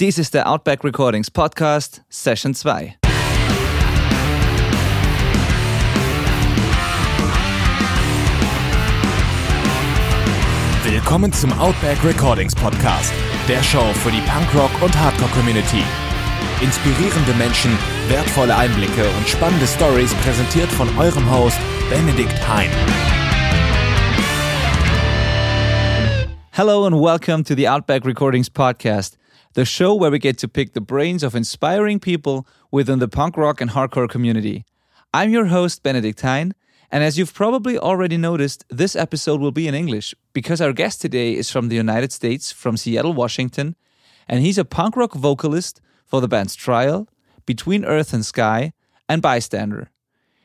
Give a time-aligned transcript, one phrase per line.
[0.00, 2.96] Dies ist der Outback Recordings Podcast, Session 2.
[10.84, 13.12] Willkommen zum Outback Recordings Podcast,
[13.46, 15.84] der Show für die Punkrock- und Hardcore-Community.
[16.62, 17.76] Inspirierende Menschen,
[18.08, 21.58] wertvolle Einblicke und spannende Stories präsentiert von eurem Host
[21.90, 22.70] Benedikt Hein.
[26.52, 29.19] Hello and welcome to the Outback Recordings Podcast,
[29.54, 33.36] the show where we get to pick the brains of inspiring people within the punk
[33.36, 34.64] rock and hardcore community.
[35.12, 36.54] I'm your host, Benedikt Hein,
[36.92, 41.00] and as you've probably already noticed, this episode will be in English because our guest
[41.00, 43.74] today is from the United States, from Seattle, Washington,
[44.28, 47.08] and he's a punk rock vocalist for the bands Trial,
[47.46, 48.72] Between Earth and Sky,
[49.08, 49.90] and Bystander.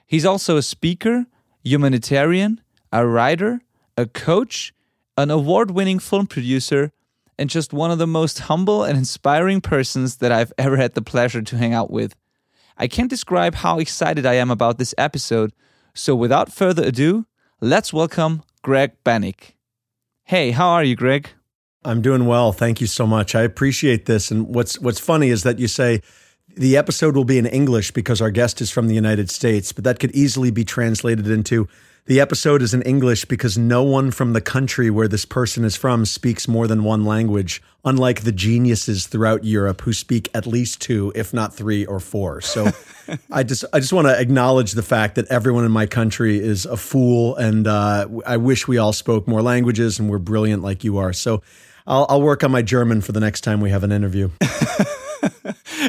[0.08, 1.26] He's also a speaker,
[1.64, 3.62] humanitarian, a writer,
[3.98, 4.74] a coach,
[5.18, 6.92] an award winning film producer,
[7.38, 11.02] and just one of the most humble and inspiring persons that I've ever had the
[11.02, 12.16] pleasure to hang out with.
[12.78, 15.54] I can't describe how excited I am about this episode,
[15.94, 17.26] so without further ado,
[17.62, 19.54] let's welcome Greg Bennick.
[20.24, 21.30] Hey, how are you, Greg?
[21.86, 22.52] I'm doing well.
[22.52, 23.36] Thank you so much.
[23.36, 24.32] I appreciate this.
[24.32, 26.02] And what's what's funny is that you say
[26.58, 29.84] the episode will be in English because our guest is from the United States, but
[29.84, 31.68] that could easily be translated into
[32.08, 35.76] the episode is in English because no one from the country where this person is
[35.76, 40.80] from speaks more than one language, unlike the geniuses throughout Europe who speak at least
[40.80, 42.42] two, if not three or four.
[42.42, 42.70] So
[43.32, 46.68] I just I just want to acknowledge the fact that everyone in my country is
[46.68, 50.84] a fool, and uh, I wish we all spoke more languages and were brilliant like
[50.84, 51.12] you are.
[51.12, 51.42] So
[51.88, 54.30] I'll, I'll work on my German for the next time we have an interview.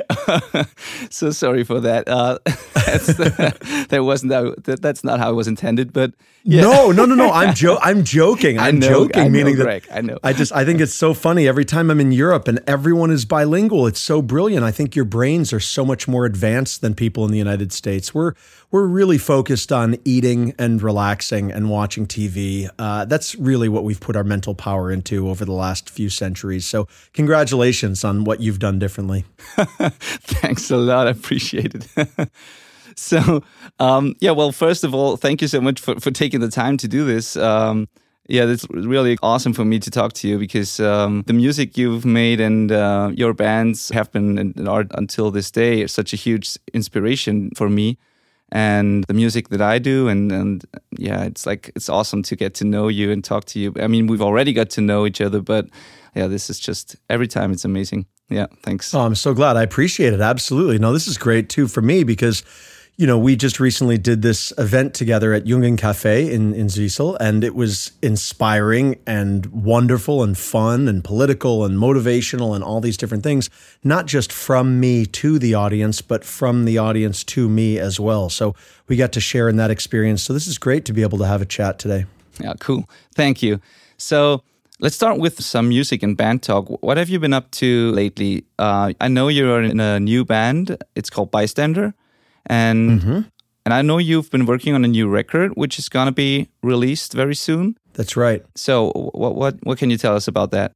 [1.11, 2.09] so sorry for that.
[2.09, 5.93] Uh, that wasn't that, that's not how it was intended.
[5.93, 6.13] But
[6.45, 6.63] yeah.
[6.63, 7.31] no, no, no, no.
[7.31, 8.59] I'm jo- I'm joking.
[8.59, 9.23] I'm know, joking.
[9.23, 10.19] I meaning know, that I know.
[10.23, 13.25] I just I think it's so funny every time I'm in Europe and everyone is
[13.25, 13.87] bilingual.
[13.87, 14.65] It's so brilliant.
[14.65, 18.15] I think your brains are so much more advanced than people in the United States.
[18.15, 18.35] We're
[18.77, 22.69] we're really focused on eating and relaxing and watching TV.
[22.78, 26.67] Uh, that's really what we've put our mental power into over the last few centuries.
[26.67, 29.25] So congratulations on what you've done differently.
[29.41, 31.06] Thanks a lot.
[31.06, 32.28] I appreciate it.
[32.97, 33.43] so,
[33.78, 36.77] um, yeah, well, first of all, thank you so much for, for taking the time
[36.77, 37.34] to do this.
[37.34, 37.89] Um,
[38.29, 42.05] yeah, it's really awesome for me to talk to you because um, the music you've
[42.05, 46.59] made and uh, your bands have been in art until this day such a huge
[46.75, 47.97] inspiration for me
[48.53, 50.65] and the music that I do and and
[50.99, 53.73] yeah it's like it's awesome to get to know you and talk to you.
[53.81, 55.67] I mean we've already got to know each other but
[56.15, 58.06] yeah this is just every time it's amazing.
[58.29, 58.95] Yeah thanks.
[58.95, 59.56] Oh I'm so glad.
[59.56, 60.21] I appreciate it.
[60.21, 60.79] Absolutely.
[60.79, 62.45] No this is great too for me because
[62.99, 67.15] you know, we just recently did this event together at Jungen Cafe in, in Zwiesel,
[67.21, 72.97] and it was inspiring and wonderful and fun and political and motivational and all these
[72.97, 73.51] different things,
[73.85, 78.31] not just from me to the audience, but from the audience to me as well.
[78.31, 78.55] So
[78.89, 80.23] we got to share in that experience.
[80.23, 82.06] So this is great to be able to have a chat today.
[82.41, 82.89] Yeah, cool.
[83.15, 83.61] Thank you.
[83.99, 84.43] So
[84.81, 86.83] let's start with some music and band talk.
[86.83, 88.47] What have you been up to lately?
[88.59, 91.93] Uh, I know you're in a new band, it's called Bystander
[92.47, 93.21] and mm-hmm.
[93.65, 97.12] and I know you've been working on a new record, which is gonna be released
[97.12, 97.77] very soon.
[97.95, 98.45] That's right.
[98.55, 100.73] So, what what what can you tell us about that?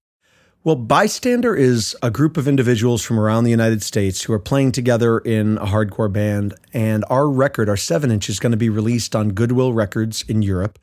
[0.62, 4.72] Well, Bystander is a group of individuals from around the United States who are playing
[4.72, 8.68] together in a hardcore band, and our record, our seven inch, is going to be
[8.68, 10.78] released on Goodwill Records in Europe.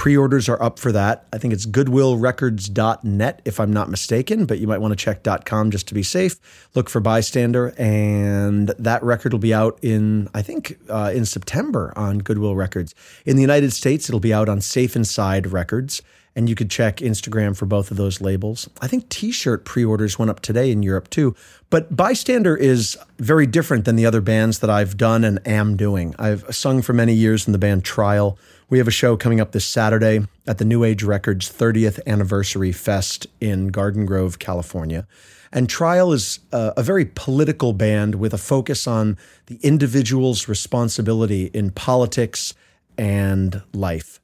[0.00, 1.26] Pre orders are up for that.
[1.30, 5.70] I think it's goodwillrecords.net, if I'm not mistaken, but you might want to check .com
[5.70, 6.68] just to be safe.
[6.74, 11.92] Look for Bystander, and that record will be out in, I think, uh, in September
[11.96, 12.94] on Goodwill Records.
[13.26, 16.00] In the United States, it'll be out on Safe Inside Records,
[16.34, 18.70] and you could check Instagram for both of those labels.
[18.80, 21.36] I think t shirt pre orders went up today in Europe too.
[21.68, 26.14] But Bystander is very different than the other bands that I've done and am doing.
[26.18, 28.38] I've sung for many years in the band Trial
[28.70, 32.70] we have a show coming up this Saturday at the New Age Records 30th Anniversary
[32.70, 35.08] Fest in Garden Grove, California.
[35.52, 41.46] And Trial is a, a, very political band with a focus on the individual's responsibility
[41.46, 42.54] in politics
[42.96, 44.20] and life.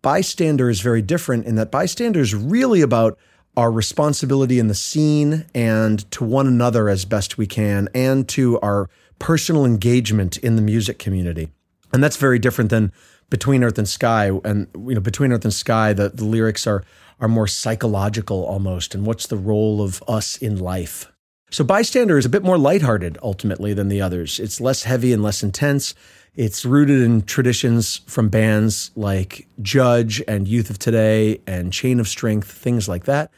[0.00, 3.18] Bystander is very different in that Bystander is really about
[3.58, 8.58] our responsibility in the scene and to one another as best we can, and to
[8.60, 11.50] our personal engagement in the music community.
[11.92, 12.92] And that's very different than
[13.30, 16.84] between Earth and Sky, and you know, Between Earth and Sky, the, the lyrics are
[17.20, 21.10] are more psychological almost, and what's the role of us in life?
[21.50, 24.38] So Bystander is a bit more lighthearted ultimately than the others.
[24.38, 25.94] It's less heavy and less intense.
[26.36, 32.06] It's rooted in traditions from bands like Judge and Youth of Today and Chain of
[32.06, 33.32] Strength, things like that.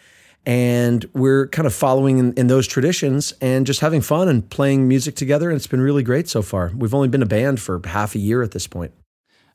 [0.44, 4.89] And we're kind of following in, in, those traditions and just having fun and playing
[4.89, 5.49] music together.
[5.49, 6.73] And it's been really great so far.
[6.77, 8.93] We've only been a band for half a year at this point.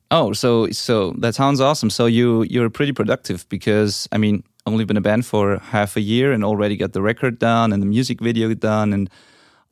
[0.09, 1.89] Oh, so so that sounds awesome.
[1.89, 6.01] So you you're pretty productive because I mean, only been a band for half a
[6.01, 9.09] year and already got the record done and the music video done and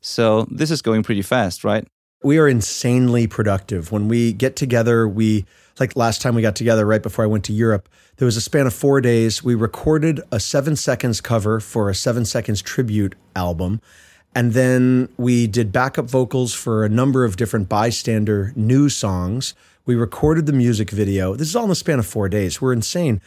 [0.01, 1.87] so this is going pretty fast, right?
[2.23, 3.91] We are insanely productive.
[3.91, 5.45] When we get together, we
[5.79, 8.41] like last time we got together right before I went to Europe, there was a
[8.41, 9.43] span of 4 days.
[9.43, 13.81] We recorded a 7 seconds cover for a 7 seconds tribute album.
[14.35, 19.55] And then we did backup vocals for a number of different bystander new songs.
[19.87, 21.35] We recorded the music video.
[21.35, 22.59] This is all in the span of four days.
[22.59, 23.21] We're insane.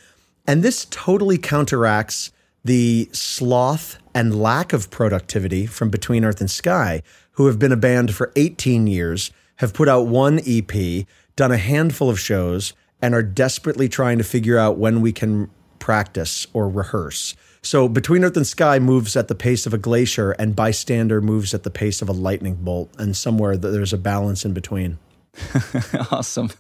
[0.44, 2.32] And this totally counteracts
[2.64, 7.02] the sloth and lack of productivity from Between Earth and Sky,
[7.32, 11.06] who have been a band for 18 years, have put out one EP,
[11.36, 15.48] done a handful of shows, and are desperately trying to figure out when we can
[15.78, 17.36] practice or rehearse.
[17.62, 21.54] So Between Earth and Sky moves at the pace of a glacier, and Bystander moves
[21.54, 24.98] at the pace of a lightning bolt, and somewhere there's a balance in between.
[26.12, 26.50] awesome.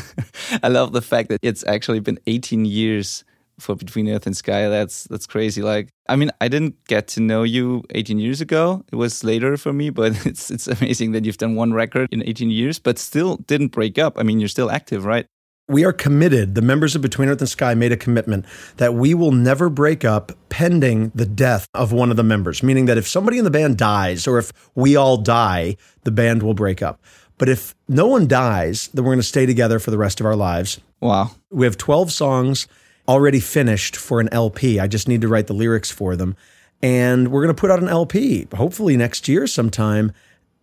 [0.62, 3.24] I love the fact that it's actually been 18 years
[3.58, 4.68] for Between Earth and Sky.
[4.68, 5.62] That's that's crazy.
[5.62, 8.84] Like, I mean, I didn't get to know you 18 years ago.
[8.92, 12.22] It was later for me, but it's it's amazing that you've done one record in
[12.22, 14.18] 18 years, but still didn't break up.
[14.18, 15.26] I mean, you're still active, right?
[15.68, 16.54] We are committed.
[16.54, 18.46] The members of Between Earth and Sky made a commitment
[18.76, 22.86] that we will never break up pending the death of one of the members, meaning
[22.86, 26.54] that if somebody in the band dies or if we all die, the band will
[26.54, 27.02] break up.
[27.38, 30.26] But if no one dies, then we're going to stay together for the rest of
[30.26, 30.80] our lives.
[31.00, 31.32] Wow.
[31.50, 32.66] We have 12 songs
[33.06, 34.80] already finished for an LP.
[34.80, 36.36] I just need to write the lyrics for them.
[36.82, 40.12] And we're going to put out an LP, hopefully next year sometime.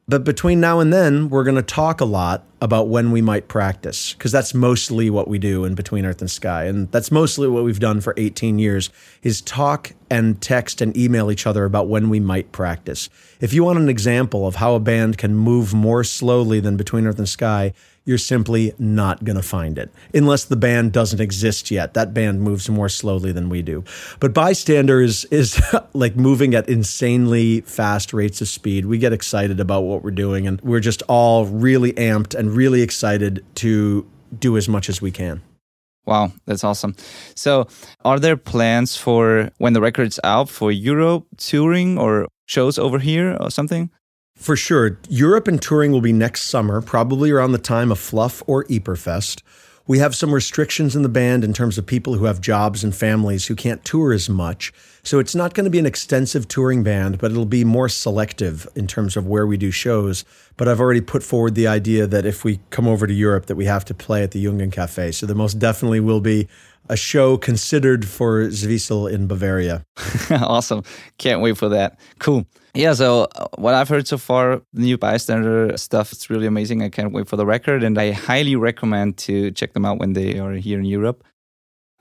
[0.05, 3.47] But between now and then, we're going to talk a lot about when we might
[3.47, 6.65] practice, because that's mostly what we do in Between Earth and Sky.
[6.65, 8.89] And that's mostly what we've done for 18 years
[9.21, 13.09] is talk and text and email each other about when we might practice.
[13.39, 17.07] If you want an example of how a band can move more slowly than Between
[17.07, 17.73] Earth and Sky,
[18.05, 21.93] you're simply not going to find it unless the band doesn't exist yet.
[21.93, 23.83] That band moves more slowly than we do.
[24.19, 25.61] But Bystander is, is
[25.93, 28.85] like moving at insanely fast rates of speed.
[28.85, 32.81] We get excited about what we're doing, and we're just all really amped and really
[32.81, 34.05] excited to
[34.37, 35.41] do as much as we can.
[36.05, 36.95] Wow, that's awesome.
[37.33, 37.67] So,
[38.03, 43.37] are there plans for when the record's out for Europe touring or shows over here
[43.39, 43.89] or something?
[44.35, 44.99] For sure.
[45.07, 49.37] Europe and touring will be next summer, probably around the time of Fluff or Ypres
[49.87, 52.93] We have some restrictions in the band in terms of people who have jobs and
[52.93, 54.73] families who can't tour as much.
[55.01, 58.67] So it's not going to be an extensive touring band, but it'll be more selective
[58.75, 60.25] in terms of where we do shows.
[60.57, 63.55] But I've already put forward the idea that if we come over to Europe that
[63.55, 65.11] we have to play at the Jungen Cafe.
[65.11, 66.47] So there most definitely will be
[66.89, 69.85] a show considered for Zwiesel in Bavaria.
[70.31, 70.83] awesome.
[71.17, 71.99] Can't wait for that.
[72.19, 72.45] Cool.
[72.75, 76.81] Yeah, so uh, what I've heard so far, the new bystander stuff, it's really amazing.
[76.81, 80.13] I can't wait for the record, and I highly recommend to check them out when
[80.13, 81.23] they are here in Europe.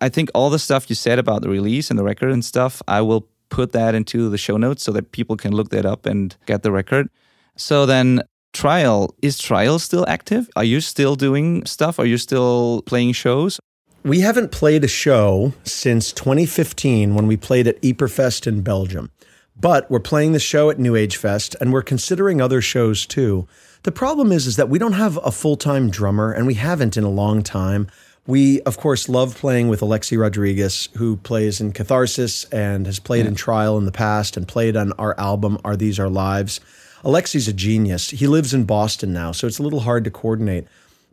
[0.01, 2.81] I think all the stuff you said about the release and the record and stuff,
[2.89, 6.07] I will put that into the show notes so that people can look that up
[6.07, 7.11] and get the record.
[7.57, 8.23] So then,
[8.55, 10.49] Trial, is Trial still active?
[10.57, 11.99] Are you still doing stuff?
[11.99, 13.61] Are you still playing shows?
[14.05, 19.11] We haven't played a show since 2015 when we played at Ieperfest in Belgium.
[19.56, 23.47] But we're playing the show at New Age Fest and we're considering other shows too.
[23.82, 27.04] The problem is is that we don't have a full-time drummer and we haven't in
[27.04, 27.88] a long time.
[28.26, 33.25] We of course love playing with Alexi Rodriguez who plays in Catharsis and has played
[33.25, 33.30] yeah.
[33.30, 36.61] in Trial in the past and played on our album Are These Our Lives.
[37.04, 38.11] Alexi's a genius.
[38.11, 40.66] He lives in Boston now, so it's a little hard to coordinate.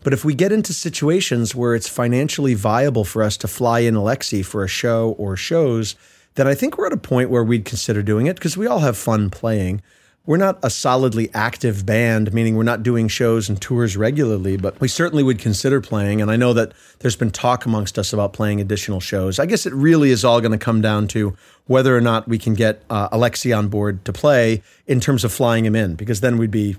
[0.04, 3.96] But if we get into situations where it's financially viable for us to fly in
[3.96, 5.96] Alexi for a show or shows,
[6.40, 8.80] then I think we're at a point where we'd consider doing it because we all
[8.80, 9.82] have fun playing.
[10.26, 14.80] We're not a solidly active band, meaning we're not doing shows and tours regularly, but
[14.80, 16.22] we certainly would consider playing.
[16.22, 19.38] And I know that there's been talk amongst us about playing additional shows.
[19.38, 22.38] I guess it really is all going to come down to whether or not we
[22.38, 26.22] can get uh, Alexi on board to play in terms of flying him in, because
[26.22, 26.78] then we'd be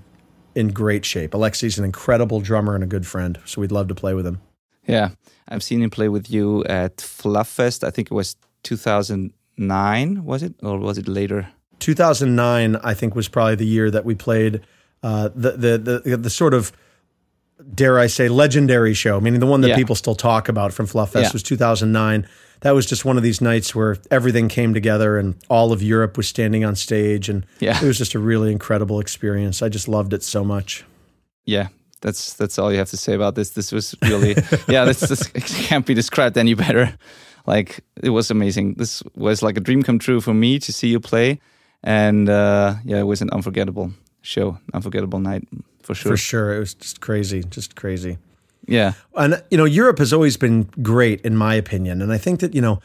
[0.55, 1.33] in great shape.
[1.33, 4.41] Alexi's an incredible drummer and a good friend, so we'd love to play with him.
[4.87, 5.09] Yeah,
[5.47, 7.83] I've seen him play with you at Flufffest.
[7.83, 11.47] I think it was 2000 nine, was it, or was it later?
[11.79, 14.61] 2009, I think, was probably the year that we played
[15.03, 16.71] uh, the, the the the sort of
[17.73, 19.75] dare I say legendary show, meaning the one that yeah.
[19.75, 21.33] people still talk about from Fluff Fest yeah.
[21.33, 22.27] was 2009.
[22.61, 26.17] That was just one of these nights where everything came together and all of Europe
[26.17, 27.81] was standing on stage, and yeah.
[27.81, 29.61] it was just a really incredible experience.
[29.61, 30.85] I just loved it so much.
[31.45, 31.69] Yeah,
[32.01, 33.51] that's that's all you have to say about this.
[33.51, 34.35] This was really
[34.67, 35.27] yeah, this, this
[35.67, 36.95] can't be described any better.
[37.45, 38.75] Like it was amazing.
[38.75, 41.39] This was like a dream come true for me to see you play,
[41.83, 45.47] and uh, yeah, it was an unforgettable show, unforgettable night
[45.81, 46.11] for sure.
[46.11, 48.17] For sure, it was just crazy, just crazy.
[48.67, 52.39] Yeah, and you know, Europe has always been great in my opinion, and I think
[52.41, 52.79] that you know,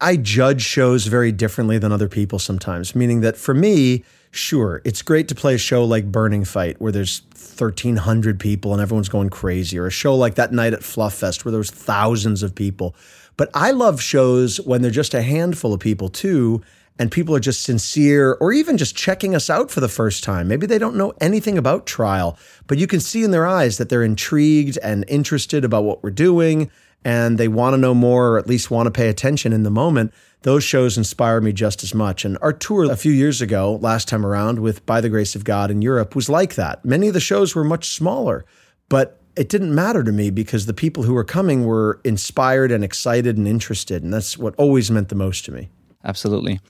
[0.00, 2.94] I judge shows very differently than other people sometimes.
[2.94, 6.92] Meaning that for me, sure, it's great to play a show like Burning Fight where
[6.92, 11.14] there's 1,300 people and everyone's going crazy, or a show like that night at Fluff
[11.14, 12.94] Fest where there was thousands of people.
[13.36, 16.62] But I love shows when they're just a handful of people too,
[16.98, 20.48] and people are just sincere or even just checking us out for the first time.
[20.48, 23.88] Maybe they don't know anything about trial, but you can see in their eyes that
[23.88, 26.70] they're intrigued and interested about what we're doing
[27.04, 29.70] and they want to know more or at least want to pay attention in the
[29.70, 30.12] moment.
[30.42, 32.24] Those shows inspire me just as much.
[32.24, 35.44] And our tour a few years ago, last time around with By the Grace of
[35.44, 36.84] God in Europe, was like that.
[36.84, 38.44] Many of the shows were much smaller,
[38.88, 42.82] but it didn't matter to me because the people who were coming were inspired and
[42.82, 44.02] excited and interested.
[44.02, 45.68] And that's what always meant the most to me.
[46.04, 46.60] Absolutely.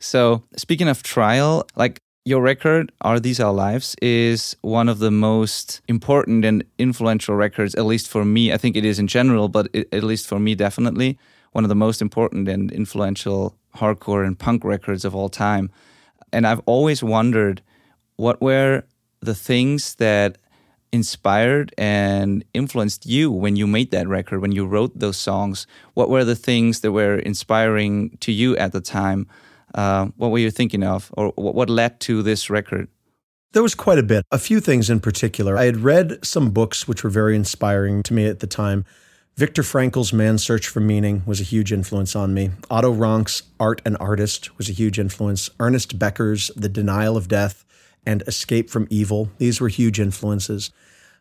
[0.00, 5.10] So, speaking of trial, like your record, Are These Our Lives, is one of the
[5.10, 8.52] most important and influential records, at least for me.
[8.52, 11.18] I think it is in general, but it, at least for me, definitely
[11.52, 15.70] one of the most important and influential hardcore and punk records of all time.
[16.32, 17.62] And I've always wondered
[18.16, 18.82] what were
[19.20, 20.38] the things that
[20.94, 25.66] inspired and influenced you when you made that record, when you wrote those songs?
[25.94, 29.26] What were the things that were inspiring to you at the time?
[29.74, 32.86] Uh, what were you thinking of, or what led to this record?
[33.52, 34.24] There was quite a bit.
[34.30, 35.58] A few things in particular.
[35.58, 38.84] I had read some books which were very inspiring to me at the time.
[39.36, 42.50] Viktor Frankl's Man's Search for Meaning was a huge influence on me.
[42.70, 45.50] Otto Rank's Art and Artist was a huge influence.
[45.58, 47.64] Ernest Becker's The Denial of Death
[48.06, 49.30] and Escape from Evil.
[49.38, 50.70] These were huge influences.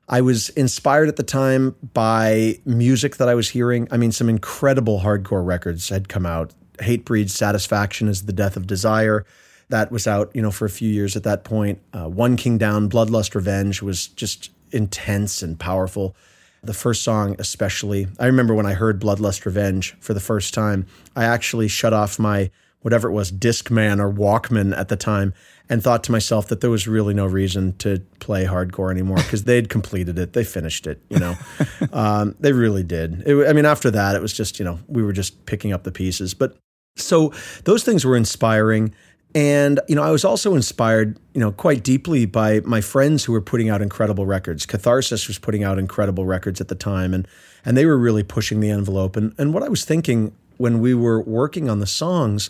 [0.09, 3.87] I was inspired at the time by music that I was hearing.
[3.89, 6.53] I mean, some incredible hardcore records had come out.
[6.79, 9.25] Hatebreed Satisfaction is the Death of Desire.
[9.69, 11.79] That was out, you know, for a few years at that point.
[11.93, 16.15] Uh, One King Down, Bloodlust Revenge was just intense and powerful.
[16.63, 18.07] The first song, especially.
[18.19, 20.85] I remember when I heard Bloodlust Revenge for the first time,
[21.15, 22.51] I actually shut off my
[22.83, 25.33] whatever it was, Discman or Walkman at the time,
[25.69, 29.45] and thought to myself that there was really no reason to play hardcore anymore because
[29.45, 31.35] they'd completed it, they finished it, you know,
[31.93, 33.23] um, they really did.
[33.25, 35.83] It, I mean, after that, it was just you know we were just picking up
[35.83, 36.55] the pieces, but
[36.95, 38.93] so those things were inspiring.
[39.35, 43.31] And, you know, I was also inspired, you know, quite deeply by my friends who
[43.31, 44.67] were putting out incredible records.
[44.67, 47.27] Catharsis was putting out incredible records at the time, and
[47.65, 49.15] and they were really pushing the envelope.
[49.15, 52.49] And and what I was thinking when we were working on the songs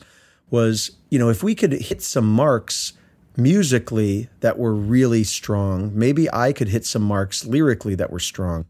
[0.53, 2.93] was, you know, if we could hit some marks
[3.35, 8.67] musically that were really strong, maybe I could hit some marks lyrically that were strong.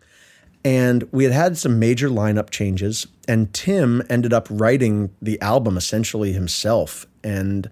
[0.63, 5.75] And we had had some major lineup changes, and Tim ended up writing the album
[5.75, 7.05] essentially himself.
[7.21, 7.69] And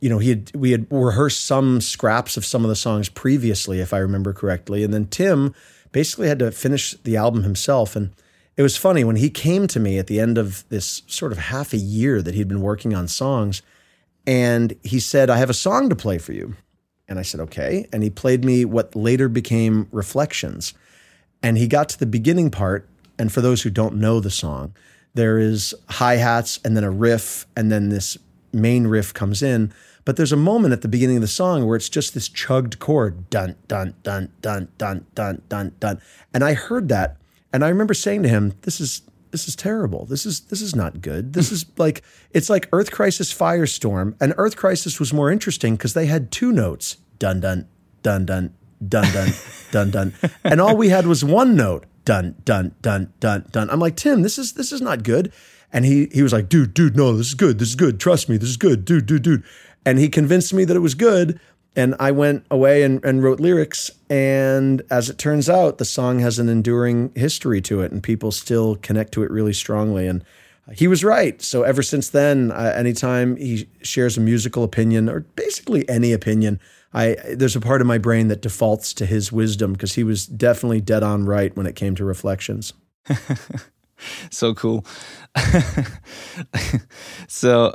[0.00, 3.78] you know, he had we had rehearsed some scraps of some of the songs previously,
[3.78, 5.54] if I remember correctly, and then Tim
[5.92, 7.94] basically had to finish the album himself.
[7.94, 8.10] And
[8.56, 11.38] it was funny when he came to me at the end of this sort of
[11.38, 13.62] half a year that he'd been working on songs,
[14.26, 16.56] and he said, I have a song to play for you.
[17.08, 17.86] And I said, okay.
[17.92, 20.72] And he played me what later became Reflections.
[21.42, 22.88] And he got to the beginning part.
[23.18, 24.74] And for those who don't know the song,
[25.12, 28.16] there is hi hats and then a riff, and then this
[28.52, 29.72] main riff comes in.
[30.04, 32.78] But there's a moment at the beginning of the song where it's just this chugged
[32.78, 36.00] chord dun, dun, dun, dun, dun, dun, dun, dun.
[36.32, 37.16] And I heard that
[37.54, 40.06] and I remember saying to him, "This is this is terrible.
[40.06, 41.32] This is this is not good.
[41.32, 45.94] This is like it's like Earth Crisis Firestorm, and Earth Crisis was more interesting because
[45.94, 47.66] they had two notes, dun dun
[48.02, 48.54] dun dun
[48.86, 49.32] dun dun
[49.70, 53.70] dun dun, and all we had was one note, dun dun dun dun dun.
[53.70, 55.32] I'm like Tim, this is this is not good,
[55.72, 57.58] and he he was like, dude, dude, no, this is good.
[57.58, 58.00] This is good.
[58.00, 59.44] Trust me, this is good, dude, dude, dude,
[59.86, 61.38] and he convinced me that it was good.
[61.76, 63.90] And I went away and, and wrote lyrics.
[64.08, 68.30] And as it turns out, the song has an enduring history to it, and people
[68.30, 70.06] still connect to it really strongly.
[70.06, 70.24] And
[70.72, 71.40] he was right.
[71.42, 76.60] So ever since then, uh, anytime he shares a musical opinion or basically any opinion,
[76.94, 80.26] I there's a part of my brain that defaults to his wisdom because he was
[80.26, 82.72] definitely dead on right when it came to reflections.
[84.30, 84.86] so cool.
[87.28, 87.74] so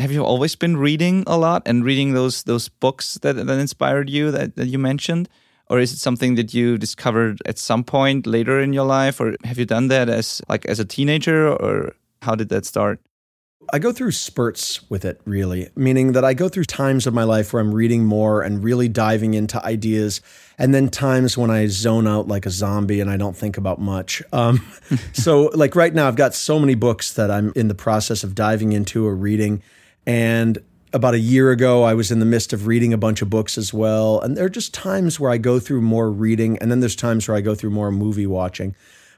[0.00, 4.08] have you always been reading a lot and reading those those books that that inspired
[4.08, 5.28] you that, that you mentioned
[5.68, 9.36] or is it something that you discovered at some point later in your life or
[9.44, 13.00] have you done that as like as a teenager or how did that start
[13.72, 17.24] I go through spurts with it, really, meaning that I go through times of my
[17.24, 20.20] life where I'm reading more and really diving into ideas,
[20.58, 23.80] and then times when I zone out like a zombie and I don't think about
[23.80, 24.22] much.
[24.32, 24.66] Um,
[25.12, 28.34] so, like right now, I've got so many books that I'm in the process of
[28.34, 29.62] diving into or reading.
[30.06, 30.58] And
[30.92, 33.56] about a year ago, I was in the midst of reading a bunch of books
[33.56, 34.20] as well.
[34.20, 37.28] And there are just times where I go through more reading, and then there's times
[37.28, 38.74] where I go through more movie watching.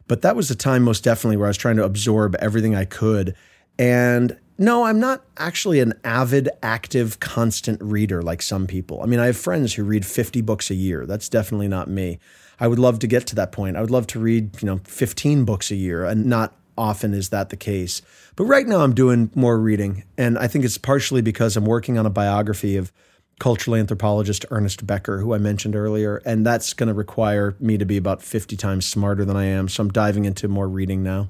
[0.09, 2.85] But that was the time, most definitely, where I was trying to absorb everything I
[2.85, 3.35] could.
[3.79, 9.03] And no, I'm not actually an avid, active, constant reader like some people.
[9.03, 11.07] I mean, I have friends who read 50 books a year.
[11.07, 12.19] That's definitely not me.
[12.61, 13.77] I would love to get to that point.
[13.77, 17.31] I would love to read, you know, 15 books a year, and not often is
[17.31, 18.03] that the case.
[18.37, 21.99] But right now I'm doing more reading, and I think it's partially because I'm working
[21.99, 22.93] on a biography of
[23.39, 27.85] cultural anthropologist Ernest Becker, who I mentioned earlier, and that's going to require me to
[27.85, 29.69] be about 50 times smarter than I am.
[29.69, 31.29] So I'm diving into more reading now.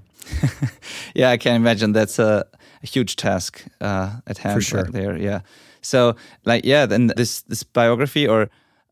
[1.15, 2.45] yeah, I can imagine that's a,
[2.83, 4.83] a huge task uh, at hand sure.
[4.83, 5.17] right there.
[5.17, 5.41] Yeah.
[5.81, 8.49] So, like, yeah, then this this biography or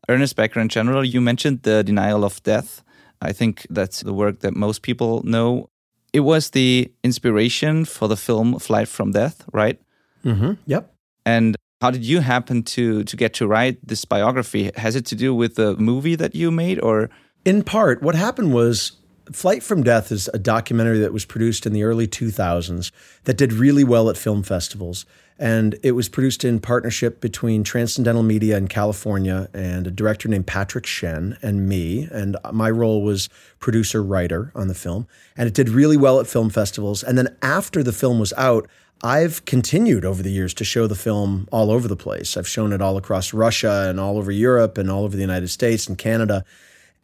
[0.09, 2.83] Ernest Becker in general, you mentioned the denial of death.
[3.21, 5.69] I think that's the work that most people know.
[6.13, 9.79] It was the inspiration for the film Flight from Death, right?
[10.25, 10.53] Mm-hmm.
[10.65, 10.93] Yep.
[11.25, 14.71] And how did you happen to to get to write this biography?
[14.75, 17.09] Has it to do with the movie that you made, or
[17.45, 18.01] in part?
[18.01, 19.00] What happened was
[19.33, 22.91] Flight from Death is a documentary that was produced in the early 2000s
[23.23, 25.05] that did really well at film festivals.
[25.39, 30.45] And it was produced in partnership between Transcendental Media in California and a director named
[30.45, 32.07] Patrick Shen and me.
[32.11, 33.27] And my role was
[33.59, 35.07] producer writer on the film.
[35.35, 37.01] And it did really well at film festivals.
[37.01, 38.69] And then after the film was out,
[39.03, 42.37] I've continued over the years to show the film all over the place.
[42.37, 45.47] I've shown it all across Russia and all over Europe and all over the United
[45.47, 46.45] States and Canada.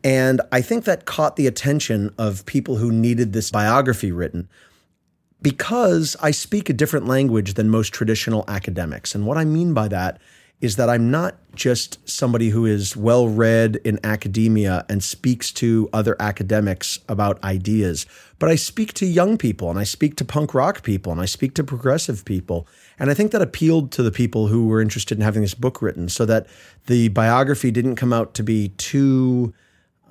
[0.03, 4.47] And I think that caught the attention of people who needed this biography written
[5.41, 9.13] because I speak a different language than most traditional academics.
[9.13, 10.19] And what I mean by that
[10.59, 15.87] is that I'm not just somebody who is well read in academia and speaks to
[15.93, 18.07] other academics about ideas,
[18.39, 21.25] but I speak to young people and I speak to punk rock people and I
[21.25, 22.67] speak to progressive people.
[22.97, 25.79] And I think that appealed to the people who were interested in having this book
[25.79, 26.47] written so that
[26.87, 29.53] the biography didn't come out to be too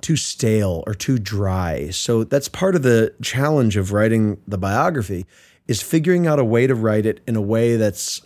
[0.01, 1.89] too stale or too dry.
[1.89, 5.25] So that's part of the challenge of writing the biography
[5.67, 8.21] is figuring out a way to write it in a way that's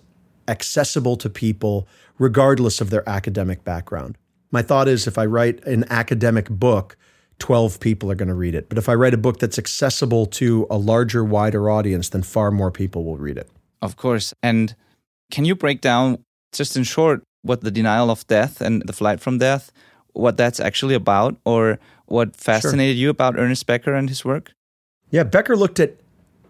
[0.47, 1.87] accessible to people
[2.19, 4.17] regardless of their academic background.
[4.51, 6.97] My thought is if I write an academic book,
[7.39, 8.69] 12 people are going to read it.
[8.69, 12.51] But if I write a book that's accessible to a larger, wider audience, then far
[12.51, 13.49] more people will read it.
[13.81, 14.33] Of course.
[14.43, 14.75] And
[15.31, 19.19] can you break down, just in short, what the denial of death and the flight
[19.19, 19.71] from death
[20.13, 23.01] what that's actually about or what fascinated sure.
[23.01, 24.53] you about Ernest Becker and his work?
[25.09, 25.95] Yeah, Becker looked at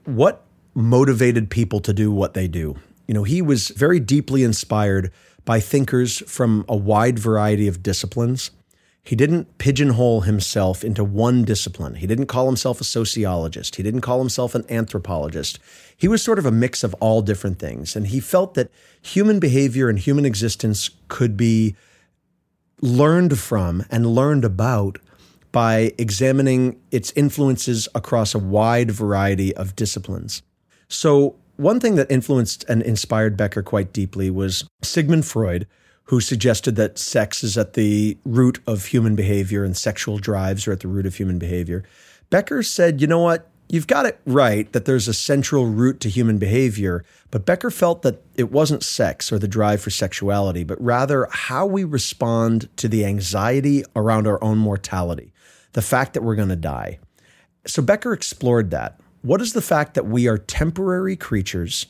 [0.06, 0.44] what
[0.74, 2.76] motivated people to do what they do.
[3.08, 5.12] You know, he was very deeply inspired
[5.44, 8.52] by thinkers from a wide variety of disciplines.
[9.04, 11.96] He didn't pigeonhole himself into one discipline.
[11.96, 13.76] He didn't call himself a sociologist.
[13.76, 15.58] He didn't call himself an anthropologist.
[15.98, 17.96] He was sort of a mix of all different things.
[17.96, 18.70] And he felt that
[19.02, 21.76] human behavior and human existence could be
[22.82, 25.00] learned from and learned about
[25.52, 30.42] by examining its influences across a wide variety of disciplines.
[30.88, 35.68] So, one thing that influenced and inspired Becker quite deeply was Sigmund Freud,
[36.06, 40.72] who suggested that sex is at the root of human behavior and sexual drives are
[40.72, 41.84] at the root of human behavior.
[42.32, 43.51] Becker said, you know what?
[43.72, 48.02] You've got it right that there's a central root to human behavior, but Becker felt
[48.02, 52.90] that it wasn't sex or the drive for sexuality, but rather how we respond to
[52.90, 55.32] the anxiety around our own mortality,
[55.72, 57.00] the fact that we're going to die.
[57.66, 59.00] So Becker explored that.
[59.22, 61.86] What is the fact that we are temporary creatures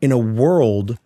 [0.00, 0.96] in a world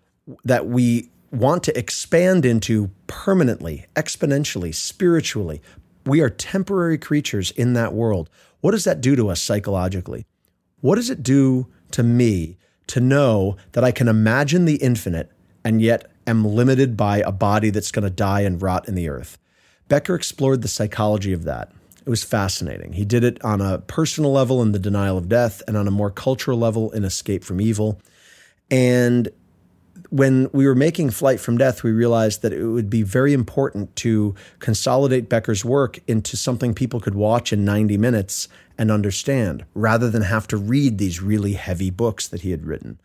[0.45, 5.61] that we want to expand into permanently, exponentially, spiritually?
[6.07, 8.31] We are temporary creatures in that world.
[8.63, 10.25] What does that do to us psychologically?
[10.81, 15.31] What does it do to me to know that I can imagine the infinite
[15.65, 19.09] and yet am limited by a body that's going to die and rot in the
[19.09, 19.37] earth?
[19.89, 21.73] Becker explored the psychology of that.
[22.07, 22.93] It was fascinating.
[22.93, 25.93] He did it on a personal level in The Denial of Death and on a
[25.93, 28.01] more cultural level in Escape from Evil.
[28.71, 29.29] And
[30.13, 33.97] when we were making Flight from Death, we realized that it would be very important
[33.97, 38.47] to consolidate Becker's work into something people could watch in 90 minutes
[38.77, 43.01] and understand, rather than have to read these really heavy books that he had written.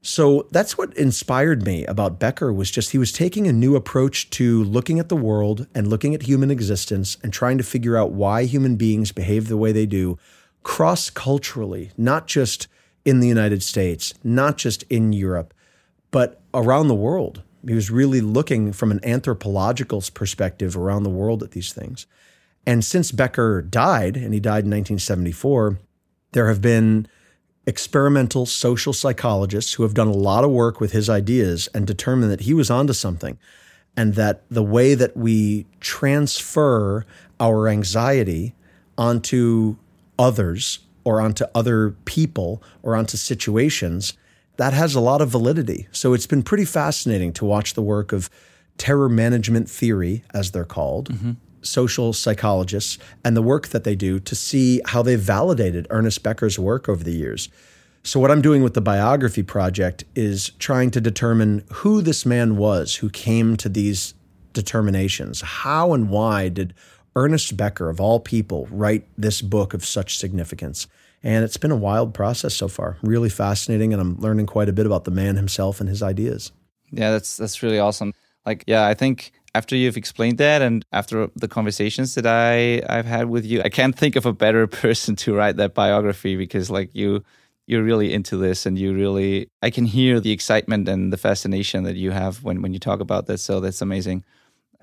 [0.00, 4.28] So that's what inspired me about Becker was just he was taking a new approach
[4.30, 8.10] to looking at the world and looking at human existence and trying to figure out
[8.10, 10.18] why human beings behave the way they do
[10.64, 12.66] cross culturally, not just
[13.04, 15.54] in the United States, not just in Europe,
[16.12, 17.42] but around the world.
[17.66, 22.06] He was really looking from an anthropological perspective around the world at these things.
[22.64, 25.78] And since Becker died, and he died in 1974,
[26.32, 27.08] there have been
[27.66, 32.30] experimental social psychologists who have done a lot of work with his ideas and determined
[32.30, 33.38] that he was onto something
[33.96, 37.06] and that the way that we transfer
[37.38, 38.54] our anxiety
[38.98, 39.76] onto
[40.18, 44.14] others or onto other people or onto situations
[44.56, 48.12] that has a lot of validity so it's been pretty fascinating to watch the work
[48.12, 48.30] of
[48.78, 51.32] terror management theory as they're called mm-hmm.
[51.60, 56.58] social psychologists and the work that they do to see how they've validated ernest becker's
[56.58, 57.48] work over the years
[58.04, 62.56] so, what I'm doing with the biography project is trying to determine who this man
[62.56, 64.14] was who came to these
[64.52, 65.40] determinations.
[65.40, 66.74] How and why did
[67.14, 70.88] Ernest Becker, of all people, write this book of such significance?
[71.22, 73.92] And it's been a wild process so far, really fascinating.
[73.92, 76.52] And I'm learning quite a bit about the man himself and his ideas.
[76.90, 78.12] Yeah, that's that's really awesome.
[78.44, 83.06] Like, yeah, I think after you've explained that and after the conversations that I I've
[83.06, 86.70] had with you, I can't think of a better person to write that biography because
[86.70, 87.22] like you
[87.66, 91.84] you're really into this and you really I can hear the excitement and the fascination
[91.84, 93.42] that you have when when you talk about this.
[93.42, 94.24] So that's amazing.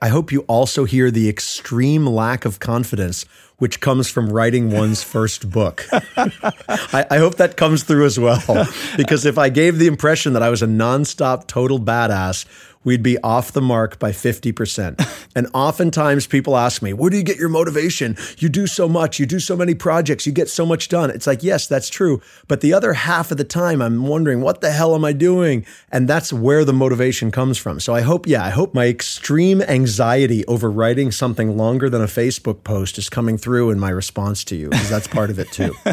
[0.01, 3.25] I hope you also hear the extreme lack of confidence
[3.59, 5.85] which comes from writing one's first book.
[5.91, 8.41] I, I, hope that comes through as well.
[8.97, 12.45] Because if I gave the impression that I was a nonstop total badass,
[12.83, 15.27] we'd be off the mark by 50%.
[15.35, 18.17] and oftentimes people ask me, Where do you get your motivation?
[18.37, 21.09] You do so much, you do so many projects, you get so much done.
[21.09, 22.21] It's like, Yes, that's true.
[22.47, 25.65] But the other half of the time, I'm wondering, What the hell am I doing?
[25.91, 27.79] And that's where the motivation comes from.
[27.79, 32.07] So I hope, yeah, I hope my extreme anxiety over writing something longer than a
[32.07, 35.51] Facebook post is coming through in my response to you, because that's part of it
[35.51, 35.73] too.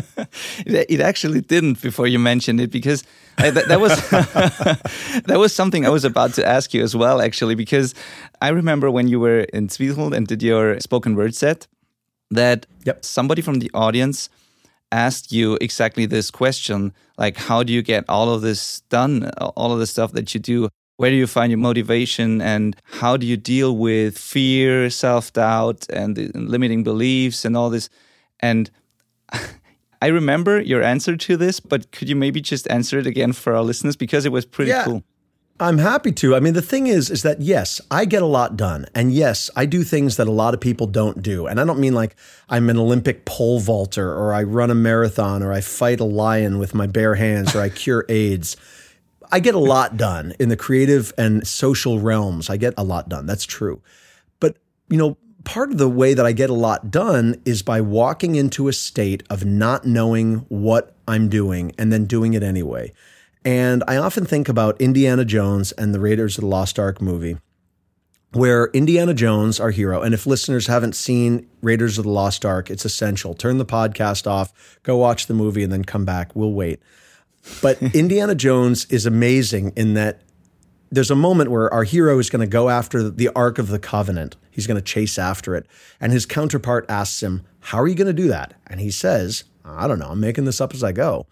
[0.66, 3.05] it actually didn't before you mentioned it, because
[3.38, 3.92] I, that, that was
[5.27, 7.94] that was something I was about to ask you as well, actually, because
[8.40, 11.66] I remember when you were in Zwiesel and did your spoken word set,
[12.31, 13.05] that yep.
[13.05, 14.29] somebody from the audience
[14.92, 19.72] asked you exactly this question, like, how do you get all of this done, all
[19.72, 20.68] of the stuff that you do?
[20.96, 25.87] Where do you find your motivation, and how do you deal with fear, self doubt,
[25.90, 27.90] and limiting beliefs, and all this?
[28.40, 28.70] And
[30.03, 33.55] I remember your answer to this, but could you maybe just answer it again for
[33.55, 34.85] our listeners because it was pretty yeah.
[34.85, 35.03] cool.
[35.59, 36.37] I'm happy to.
[36.37, 38.87] I mean, the thing is, is that yes, I get a lot done.
[38.95, 41.47] And yes, I do things that a lot of people don't do.
[41.47, 42.15] And I don't mean like
[42.51, 46.59] I'm an Olympic pole vaulter or I run a marathon or I fight a lion
[46.59, 48.57] with my bare hands or I cure AIDS.
[49.33, 52.51] I get a lot done in the creative and social realms.
[52.51, 53.25] I get a lot done.
[53.27, 53.81] That's true.
[54.41, 57.81] But, you know, part of the way that I get a lot done is by
[57.81, 62.93] walking into a state of not knowing what I'm doing and then doing it anyway.
[63.45, 67.39] And I often think about Indiana Jones and the Raiders of the Lost Ark movie,
[68.33, 72.69] where Indiana Jones, our hero, and if listeners haven't seen Raiders of the Lost Ark,
[72.69, 73.33] it's essential.
[73.33, 76.35] Turn the podcast off, go watch the movie, and then come back.
[76.35, 76.81] We'll wait.
[77.63, 80.23] But Indiana Jones is amazing in that
[80.90, 83.79] there's a moment where our hero is going to go after the Ark of the
[83.79, 84.37] Covenant.
[84.51, 85.66] He's going to chase after it.
[86.01, 88.55] And his counterpart asks him, How are you going to do that?
[88.66, 90.11] And he says, I don't know.
[90.11, 91.27] I'm making this up as I go.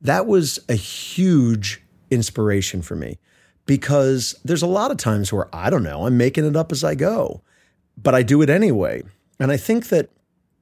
[0.00, 3.18] That was a huge inspiration for me
[3.66, 6.06] because there's a lot of times where I don't know.
[6.06, 7.42] I'm making it up as I go,
[7.96, 9.02] but I do it anyway.
[9.38, 10.10] And I think that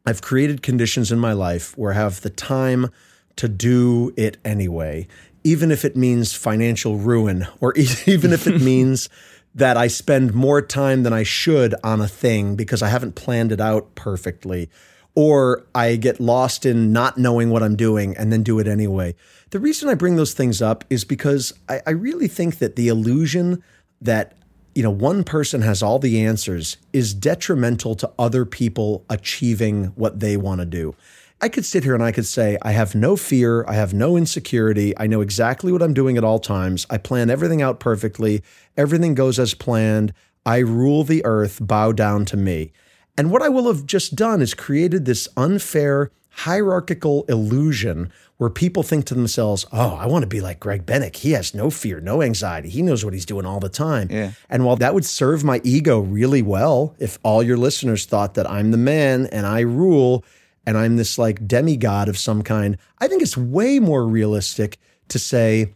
[0.06, 2.90] I've created conditions in my life where I have the time
[3.36, 5.06] to do it anyway
[5.48, 7.72] even if it means financial ruin or
[8.06, 9.08] even if it means
[9.54, 13.50] that I spend more time than I should on a thing because I haven't planned
[13.50, 14.68] it out perfectly,
[15.14, 19.14] or I get lost in not knowing what I'm doing and then do it anyway.
[19.50, 22.88] The reason I bring those things up is because I, I really think that the
[22.88, 23.62] illusion
[24.02, 24.36] that
[24.74, 30.20] you know one person has all the answers is detrimental to other people achieving what
[30.20, 30.94] they want to do.
[31.40, 33.64] I could sit here and I could say, I have no fear.
[33.68, 34.96] I have no insecurity.
[34.98, 36.86] I know exactly what I'm doing at all times.
[36.90, 38.42] I plan everything out perfectly.
[38.76, 40.12] Everything goes as planned.
[40.44, 41.58] I rule the earth.
[41.60, 42.72] Bow down to me.
[43.16, 48.84] And what I will have just done is created this unfair hierarchical illusion where people
[48.84, 51.16] think to themselves, oh, I want to be like Greg Bennick.
[51.16, 52.68] He has no fear, no anxiety.
[52.68, 54.08] He knows what he's doing all the time.
[54.08, 54.32] Yeah.
[54.48, 58.48] And while that would serve my ego really well, if all your listeners thought that
[58.48, 60.24] I'm the man and I rule,
[60.68, 62.76] and I'm this like demigod of some kind.
[62.98, 64.78] I think it's way more realistic
[65.08, 65.72] to say,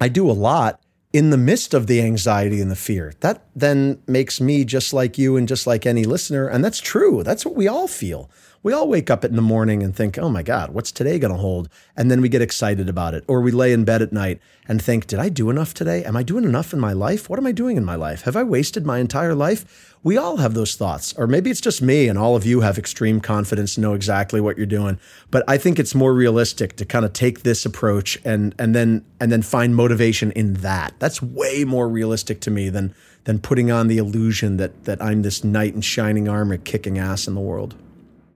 [0.00, 0.80] I do a lot
[1.12, 3.14] in the midst of the anxiety and the fear.
[3.20, 6.46] That then makes me just like you and just like any listener.
[6.46, 7.24] And that's true.
[7.24, 8.30] That's what we all feel.
[8.64, 11.34] We all wake up in the morning and think, oh my God, what's today going
[11.34, 11.68] to hold?
[11.98, 13.22] And then we get excited about it.
[13.28, 16.02] Or we lay in bed at night and think, did I do enough today?
[16.02, 17.28] Am I doing enough in my life?
[17.28, 18.22] What am I doing in my life?
[18.22, 19.94] Have I wasted my entire life?
[20.02, 21.12] We all have those thoughts.
[21.18, 24.56] Or maybe it's just me and all of you have extreme confidence, know exactly what
[24.56, 24.98] you're doing.
[25.30, 29.04] But I think it's more realistic to kind of take this approach and and then
[29.20, 30.94] and then find motivation in that.
[31.00, 35.20] That's way more realistic to me than than putting on the illusion that that I'm
[35.20, 37.74] this knight in shining armor kicking ass in the world.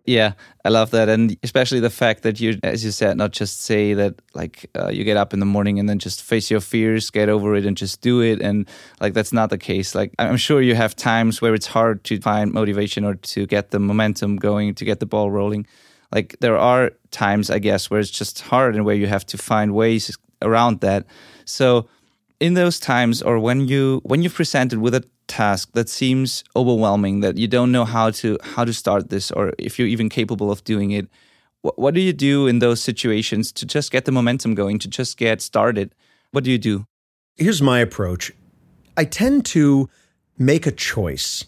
[0.09, 0.33] Yeah,
[0.65, 3.93] I love that, and especially the fact that you, as you said, not just say
[3.93, 7.11] that like uh, you get up in the morning and then just face your fears,
[7.11, 8.67] get over it, and just do it, and
[9.03, 9.95] like that's not the case.
[9.95, 13.71] Like I'm sure you have times where it's hard to find motivation or to get
[13.71, 15.67] the momentum going, to get the ball rolling.
[16.11, 19.37] Like there are times, I guess, where it's just hard and where you have to
[19.37, 21.05] find ways around that.
[21.45, 21.87] So
[22.41, 27.21] in those times, or when you when you've presented with a task that seems overwhelming
[27.21, 30.51] that you don't know how to how to start this or if you're even capable
[30.51, 31.09] of doing it.
[31.63, 34.89] What, what do you do in those situations to just get the momentum going to
[34.89, 35.95] just get started?
[36.33, 36.87] What do you do?
[37.37, 38.33] Here's my approach.
[38.97, 39.89] I tend to
[40.39, 41.45] make a choice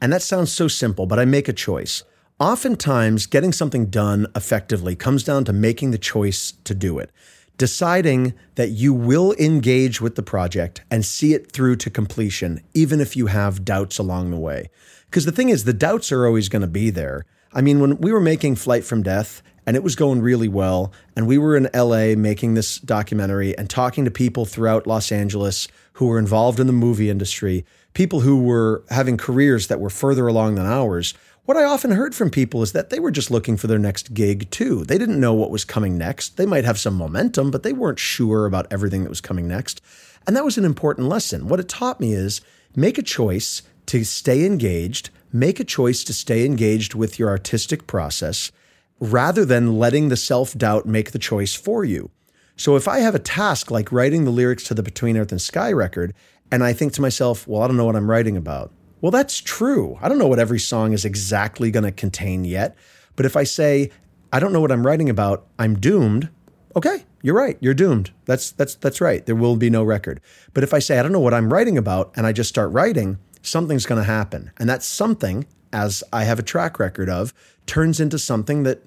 [0.00, 2.04] and that sounds so simple but i make a choice.
[2.38, 7.10] Oftentimes getting something done effectively comes down to making the choice to do it
[7.58, 13.00] deciding that you will engage with the project and see it through to completion, even
[13.00, 14.70] if you have doubts along the way.
[15.06, 17.24] Because the thing is, the doubts are always going to be there.
[17.52, 20.92] I mean, when we were making Flight from Death and it was going really well,
[21.16, 25.66] and we were in LA making this documentary and talking to people throughout Los Angeles
[25.94, 27.64] who were involved in the movie industry,
[27.94, 31.14] people who were having careers that were further along than ours,
[31.46, 34.12] what I often heard from people is that they were just looking for their next
[34.14, 34.84] gig too.
[34.84, 36.36] They didn't know what was coming next.
[36.36, 39.80] They might have some momentum, but they weren't sure about everything that was coming next.
[40.26, 41.46] And that was an important lesson.
[41.46, 42.40] What it taught me is
[42.74, 47.86] make a choice to stay engaged, make a choice to stay engaged with your artistic
[47.86, 48.50] process
[48.98, 52.10] rather than letting the self doubt make the choice for you.
[52.56, 55.40] So if I have a task like writing the lyrics to the Between Earth and
[55.40, 56.12] Sky record,
[56.50, 58.72] and I think to myself, well, I don't know what I'm writing about.
[59.06, 59.96] Well, that's true.
[60.02, 62.74] I don't know what every song is exactly going to contain yet.
[63.14, 63.92] But if I say,
[64.32, 66.28] I don't know what I'm writing about, I'm doomed.
[66.74, 67.56] Okay, you're right.
[67.60, 68.10] You're doomed.
[68.24, 69.24] That's that's that's right.
[69.24, 70.20] There will be no record.
[70.54, 72.72] But if I say I don't know what I'm writing about and I just start
[72.72, 74.50] writing, something's going to happen.
[74.56, 77.32] And that something, as I have a track record of,
[77.64, 78.82] turns into something that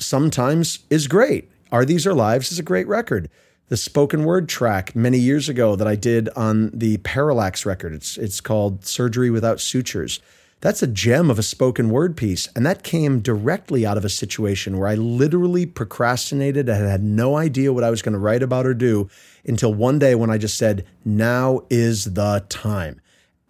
[0.00, 1.48] sometimes is great.
[1.70, 3.30] Are These Our Lives is a great record
[3.68, 7.94] the spoken word track many years ago that I did on the Parallax record.
[7.94, 10.20] It's it's called Surgery Without Sutures.
[10.60, 12.48] That's a gem of a spoken word piece.
[12.56, 17.36] And that came directly out of a situation where I literally procrastinated and had no
[17.36, 19.10] idea what I was going to write about or do
[19.46, 22.98] until one day when I just said, now is the time.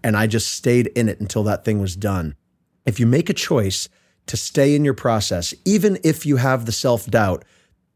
[0.02, 2.34] And I just stayed in it until that thing was done.
[2.84, 3.88] If you make a choice
[4.26, 7.44] to stay in your process, even if you have the self doubt,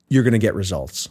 [0.08, 1.08] you're going to get results.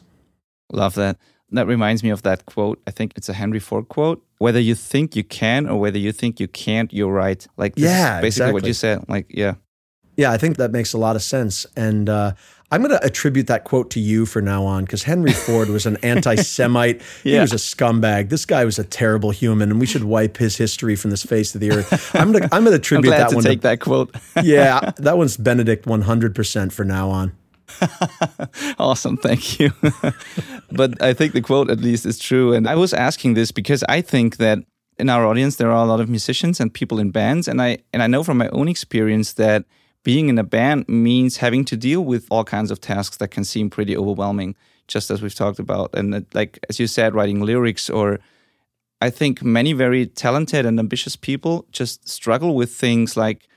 [0.71, 1.17] Love that.
[1.51, 2.81] That reminds me of that quote.
[2.85, 4.23] I think it's a Henry Ford quote.
[4.39, 7.45] Whether you think you can or whether you think you can't, you're right.
[7.55, 8.53] Like, yeah, basically exactly.
[8.53, 9.09] what you said.
[9.09, 9.55] Like, yeah.
[10.17, 11.65] Yeah, I think that makes a lot of sense.
[11.77, 12.33] And uh,
[12.71, 15.85] I'm going to attribute that quote to you for now on because Henry Ford was
[15.85, 17.01] an anti Semite.
[17.23, 17.35] yeah.
[17.35, 18.29] He was a scumbag.
[18.29, 21.55] This guy was a terrible human, and we should wipe his history from this face
[21.55, 22.13] of the earth.
[22.15, 23.43] I'm going to I'm going to attribute that to one.
[23.43, 24.13] Take to, that quote.
[24.43, 27.31] yeah, that one's Benedikt 100% for now on.
[28.79, 29.71] awesome, thank you.
[30.71, 32.53] but I think the quote at least is true.
[32.53, 34.59] And I was asking this because I think that
[34.97, 37.79] in our audience there are a lot of musicians and people in bands, and I
[37.93, 39.65] and I know from my own experience that
[40.03, 43.43] being in a band means having to deal with all kinds of tasks that can
[43.43, 44.55] seem pretty overwhelming,
[44.87, 45.93] just as we've talked about.
[45.93, 48.19] And like as you said, writing lyrics or
[49.01, 53.47] I think many very talented and ambitious people just struggle with things like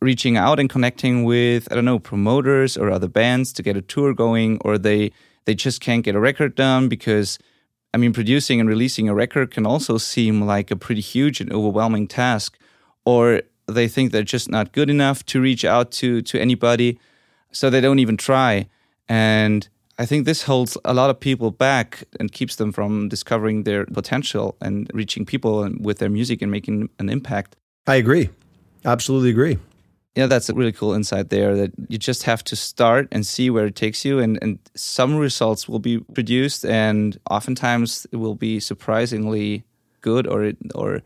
[0.00, 3.82] reaching out and connecting with I don't know promoters or other bands to get a
[3.82, 5.12] tour going, or they
[5.44, 7.38] they just can't get a record done because
[7.92, 11.52] I mean producing and releasing a record can also seem like a pretty huge and
[11.52, 12.58] overwhelming task,
[13.04, 16.98] or they think they're just not good enough to reach out to to anybody,
[17.52, 18.68] so they don't even try.
[19.08, 23.64] And I think this holds a lot of people back and keeps them from discovering
[23.64, 27.56] their potential and reaching people with their music and making an impact.
[27.86, 28.30] I agree.
[28.82, 29.58] Absolutely agree
[30.16, 33.48] yeah, that's a really cool insight there that you just have to start and see
[33.48, 34.18] where it takes you.
[34.18, 39.64] And, and some results will be produced, and oftentimes it will be surprisingly
[40.00, 41.02] good, or or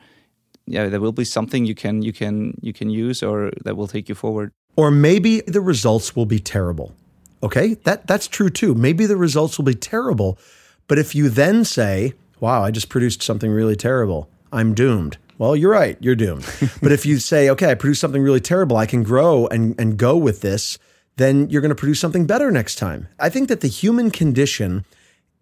[0.66, 3.88] yeah, there will be something you can you can you can use, or that will
[3.88, 4.50] take you forward.
[4.76, 6.94] Or maybe the results will be terrible.
[7.42, 8.74] Okay, that that's true too.
[8.74, 10.38] Maybe the results will be terrible,
[10.88, 15.18] but if you then say, "Wow, I just produced something really terrible," I'm doomed.
[15.38, 16.46] Well, you're right, you're doomed.
[16.82, 19.96] but if you say, okay, I produce something really terrible, I can grow and, and
[19.96, 20.78] go with this,
[21.16, 23.08] then you're going to produce something better next time.
[23.18, 24.84] I think that the human condition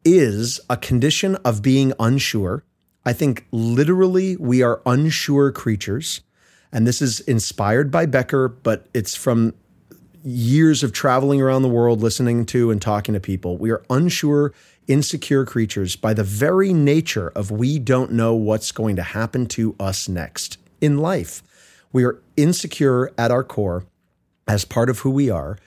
[0.05, 2.65] is a condition of being unsure.
[3.05, 6.21] I think literally we are unsure creatures.
[6.73, 9.55] And this is inspired by Becker, but it's from
[10.25, 13.59] years of traveling around the world, listening to and talking to people.
[13.59, 14.53] We are unsure,
[14.89, 19.75] insecure creatures by the very nature of we don't know what's going to happen to
[19.79, 21.43] us next in life.
[21.93, 23.85] We are insecure at our core
[24.49, 25.59] as part of who we are.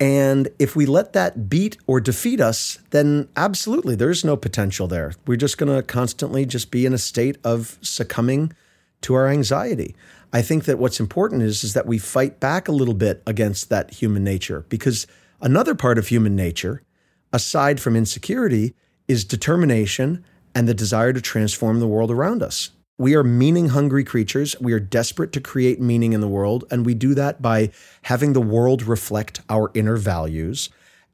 [0.00, 5.14] And if we let that beat or defeat us, then absolutely there's no potential there.
[5.26, 8.52] We're just going to constantly just be in a state of succumbing
[9.02, 9.94] to our anxiety.
[10.32, 13.68] I think that what's important is, is that we fight back a little bit against
[13.68, 15.06] that human nature because
[15.40, 16.82] another part of human nature,
[17.32, 18.74] aside from insecurity,
[19.08, 22.70] is determination and the desire to transform the world around us.
[22.98, 24.54] We are meaning hungry creatures.
[24.60, 26.64] We are desperate to create meaning in the world.
[26.70, 27.70] And we do that by
[28.02, 30.68] having the world reflect our inner values.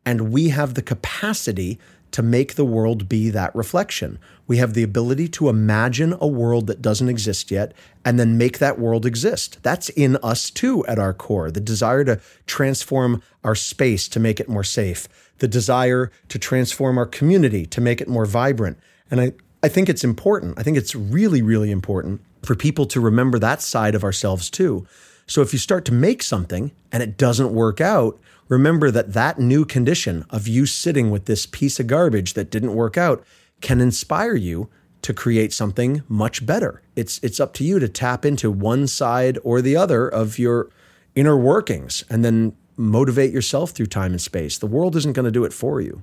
[0.05, 1.79] And we have the capacity
[2.11, 4.19] to make the world be that reflection.
[4.47, 8.59] We have the ability to imagine a world that doesn't exist yet and then make
[8.59, 9.59] that world exist.
[9.63, 11.51] That's in us too at our core.
[11.51, 15.07] The desire to transform our space to make it more safe,
[15.39, 18.79] the desire to transform our community to make it more vibrant.
[19.11, 20.59] And I, I think it's important.
[20.59, 24.87] I think it's really, really important for people to remember that side of ourselves too.
[25.27, 29.39] So if you start to make something and it doesn't work out, remember that that
[29.39, 33.25] new condition of you sitting with this piece of garbage that didn't work out
[33.61, 34.71] can inspire you
[35.03, 36.83] to create something much better.
[36.97, 40.71] It's it's up to you to tap into one side or the other of your
[41.15, 44.59] inner workings and then motivate yourself through time and space.
[44.59, 46.03] The world isn't going to do it for you.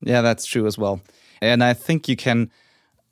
[0.00, 1.00] Yeah, that's true as well.
[1.42, 2.50] And I think you can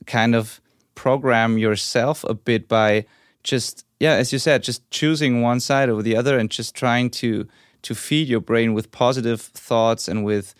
[0.06, 0.60] kind of
[0.94, 3.06] program yourself a bit by
[3.42, 7.10] just yeah, as you said, just choosing one side over the other and just trying
[7.10, 7.46] to
[7.82, 10.54] to feed your brain with positive thoughts and with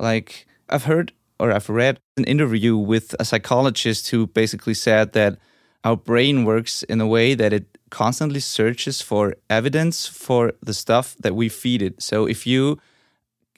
[0.00, 5.38] like I've heard or I've read an interview with a psychologist who basically said that
[5.82, 11.14] our brain works in a way that it constantly searches for evidence for the stuff
[11.20, 12.02] that we feed it.
[12.02, 12.80] So if you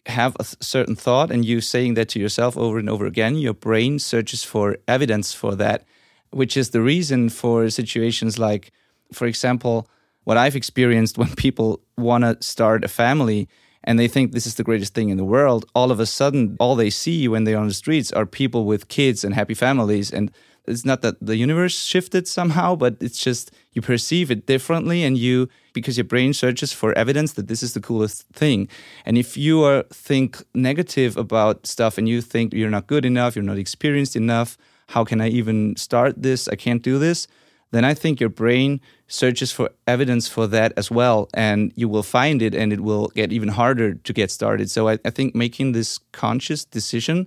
[0.05, 3.55] have a certain thought and you're saying that to yourself over and over again, your
[3.55, 5.87] brain searches for evidence for that,
[6.31, 8.73] which is the reason for situations like,
[9.11, 9.89] for example,
[10.25, 13.49] what I've experienced when people want to start a family
[13.85, 16.57] and they think this is the greatest thing in the world, all of a sudden,
[16.61, 20.13] all they see when they're on the streets are people with kids and happy families.
[20.13, 20.31] And
[20.67, 25.17] it's not that the universe shifted somehow, but it's just you perceive it differently and
[25.19, 28.69] you, because your brain searches for evidence that this is the coolest thing.
[29.05, 33.37] And if you are think negative about stuff and you think you're not good enough,
[33.37, 34.57] you're not experienced enough,
[34.89, 36.49] how can I even start this?
[36.49, 37.27] I can't do this
[37.71, 41.29] then I think your brain searches for evidence for that as well.
[41.35, 44.71] And you will find it and it will get even harder to get started.
[44.71, 47.27] So I, I think making this conscious decision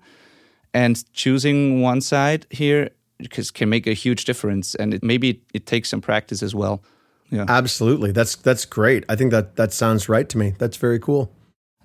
[0.73, 2.89] and choosing one side here
[3.19, 4.75] because can make a huge difference.
[4.75, 6.81] And it, maybe it, takes some practice as well.
[7.29, 7.45] Yeah.
[7.47, 8.11] Absolutely.
[8.11, 9.05] That's that's great.
[9.07, 10.55] I think that that sounds right to me.
[10.57, 11.31] That's very cool.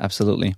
[0.01, 0.55] Absolutely.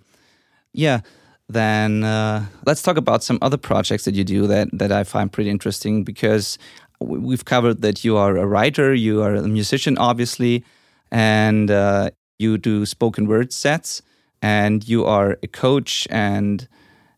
[0.72, 1.00] Yeah.
[1.48, 5.32] Then uh, let's talk about some other projects that you do that that I find
[5.32, 6.58] pretty interesting because
[7.00, 10.64] we've covered that you are a writer, you are a musician, obviously,
[11.10, 14.02] and uh, you do spoken word sets,
[14.42, 16.66] and you are a coach and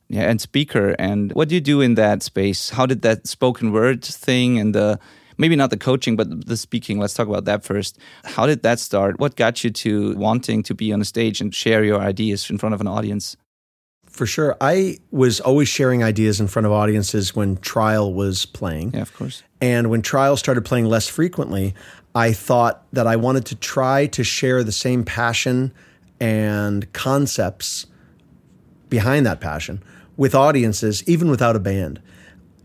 [0.08, 0.96] yeah, and speaker.
[0.98, 2.70] And what do you do in that space?
[2.70, 4.98] How did that spoken word thing and the
[5.38, 6.98] maybe not the coaching, but the speaking.
[6.98, 7.98] Let's talk about that first.
[8.24, 9.18] How did that start?
[9.18, 12.58] What got you to wanting to be on a stage and share your ideas in
[12.58, 13.36] front of an audience?
[14.06, 14.56] For sure.
[14.60, 18.92] I was always sharing ideas in front of audiences when Trial was playing.
[18.92, 19.44] Yeah, of course.
[19.60, 21.74] And when Trial started playing less frequently,
[22.14, 25.72] I thought that I wanted to try to share the same passion
[26.18, 27.86] and concepts
[28.88, 29.82] behind that passion
[30.18, 32.02] with audiences, even without a band.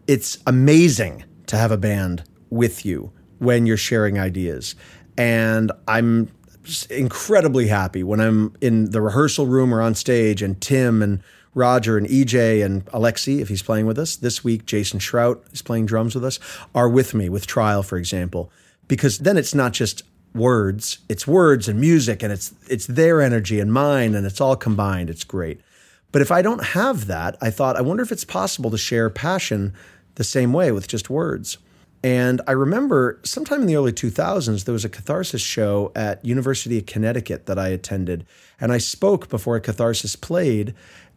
[0.08, 4.76] It's amazing to have a band with you when you're sharing ideas.
[5.18, 6.30] And I'm
[6.89, 11.22] incredibly happy when I'm in the rehearsal room or on stage and Tim and
[11.54, 15.62] Roger and EJ and Alexi, if he's playing with us this week, Jason Shrout is
[15.62, 16.39] playing drums with us,
[16.74, 18.52] are with me with Trial, for example,
[18.88, 20.02] because then it's not just
[20.34, 24.56] words, it's words and music, and it's it's their energy and mine, and it's all
[24.56, 25.12] combined.
[25.12, 25.62] It's great.
[26.13, 29.09] But if I don't have that, I thought, I wonder if it's possible to share
[29.09, 29.74] passion
[30.16, 31.57] the same way with just words.
[32.03, 36.78] And I remember sometime in the early 2000s, there was a catharsis show at University
[36.78, 38.26] of Connecticut that I attended,
[38.61, 40.76] and I spoke before a catharsis played,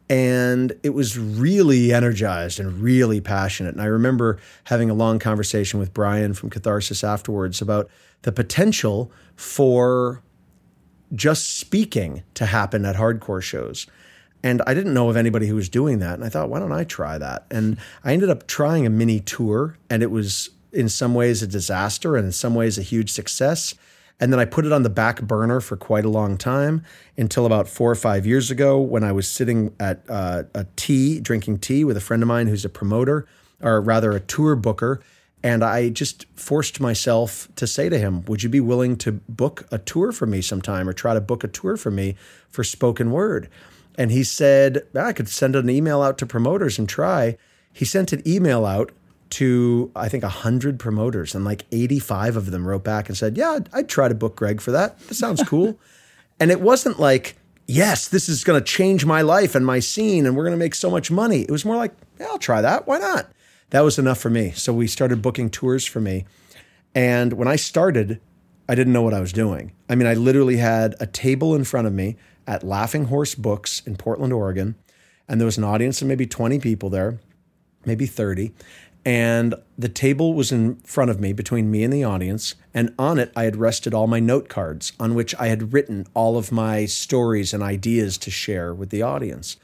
[0.09, 3.74] And it was really energized and really passionate.
[3.74, 7.90] And I remember having a long conversation with Brian from Catharsis afterwards about
[8.22, 10.22] the potential for
[11.14, 13.86] just speaking to happen at hardcore shows.
[14.47, 16.14] And I didn't know of anybody who was doing that.
[16.14, 17.47] And I thought, why don't I try that?
[17.51, 21.49] And I ended up trying a mini tour, and it was in some ways a
[21.49, 23.74] disaster and in some ways a huge success.
[24.20, 26.84] And then I put it on the back burner for quite a long time
[27.16, 31.18] until about four or five years ago when I was sitting at uh, a tea,
[31.18, 33.26] drinking tea with a friend of mine who's a promoter,
[33.61, 35.03] or rather a tour booker.
[35.42, 39.66] And I just forced myself to say to him, Would you be willing to book
[39.72, 42.14] a tour for me sometime or try to book a tour for me
[42.49, 43.51] for spoken word?
[43.97, 47.36] And he said, ah, I could send an email out to promoters and try.
[47.72, 48.92] He sent an email out
[49.28, 53.51] to I think 100 promoters and like 85 of them wrote back and said, "Yeah,
[53.53, 54.99] I'd, I'd try to book Greg for that.
[55.01, 55.78] That sounds cool."
[56.38, 57.36] and it wasn't like,
[57.66, 60.64] "Yes, this is going to change my life and my scene and we're going to
[60.64, 62.86] make so much money." It was more like, "Yeah, I'll try that.
[62.86, 63.30] Why not?"
[63.70, 64.53] That was enough for me.
[64.53, 66.24] So we started booking tours for me.
[66.94, 68.20] And when I started,
[68.68, 69.72] I didn't know what I was doing.
[69.88, 72.16] I mean, I literally had a table in front of me
[72.47, 74.76] at Laughing Horse Books in Portland, Oregon,
[75.28, 77.18] and there was an audience of maybe 20 people there,
[77.84, 78.53] maybe 30
[79.07, 82.57] and the table was in front of me between me and the audience.
[82.74, 86.07] And on it i had rested all my note cards on which i had written
[86.12, 89.57] all of my stories and ideas to share with the audience.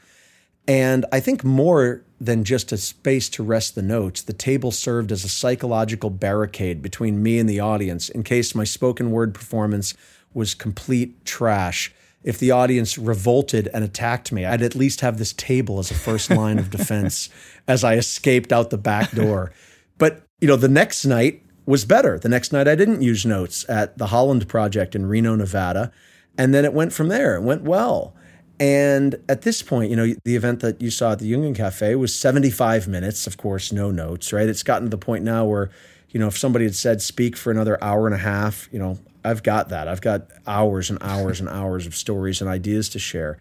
[0.65, 5.11] And i think more than just a space to rest the notes the table served
[5.11, 9.93] as a psychological barricade between me and the audience in case my spoken word performance
[10.33, 11.93] was complete trash
[12.23, 15.95] if the audience revolted and attacked me, I'd at least have this table as a
[15.95, 17.29] first line of defense
[17.67, 19.51] as I escaped out the back door.
[19.97, 22.19] But, you know, the next night was better.
[22.19, 25.91] The next night I didn't use notes at the Holland Project in Reno, Nevada.
[26.37, 27.35] And then it went from there.
[27.35, 28.15] It went well.
[28.59, 31.95] And at this point, you know, the event that you saw at the Union Cafe
[31.95, 34.47] was 75 minutes, of course, no notes, right?
[34.47, 35.69] It's gotten to the point now where,
[36.13, 38.99] you know, if somebody had said speak for another hour and a half, you know,
[39.25, 39.87] I've got that.
[39.87, 43.39] I've got hours and hours and hours of stories and ideas to share.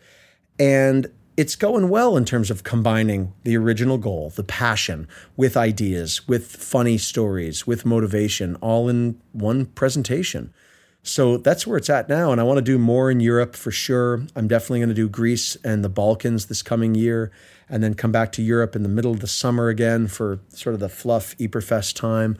[0.58, 6.26] And it's going well in terms of combining the original goal, the passion, with ideas,
[6.28, 10.52] with funny stories, with motivation, all in one presentation.
[11.02, 12.32] So that's where it's at now.
[12.32, 14.24] And I want to do more in Europe for sure.
[14.36, 17.32] I'm definitely going to do Greece and the Balkans this coming year,
[17.72, 20.74] and then come back to Europe in the middle of the summer again for sort
[20.74, 22.38] of the fluff Ypres time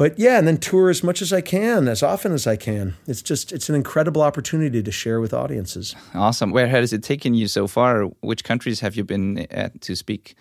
[0.00, 2.94] but yeah, and then tour as much as I can, as often as I can.
[3.06, 5.94] It's just it's an incredible opportunity to share with audiences.
[6.14, 6.52] Awesome.
[6.52, 8.04] Where has it taken you so far?
[8.22, 10.36] Which countries have you been at to speak?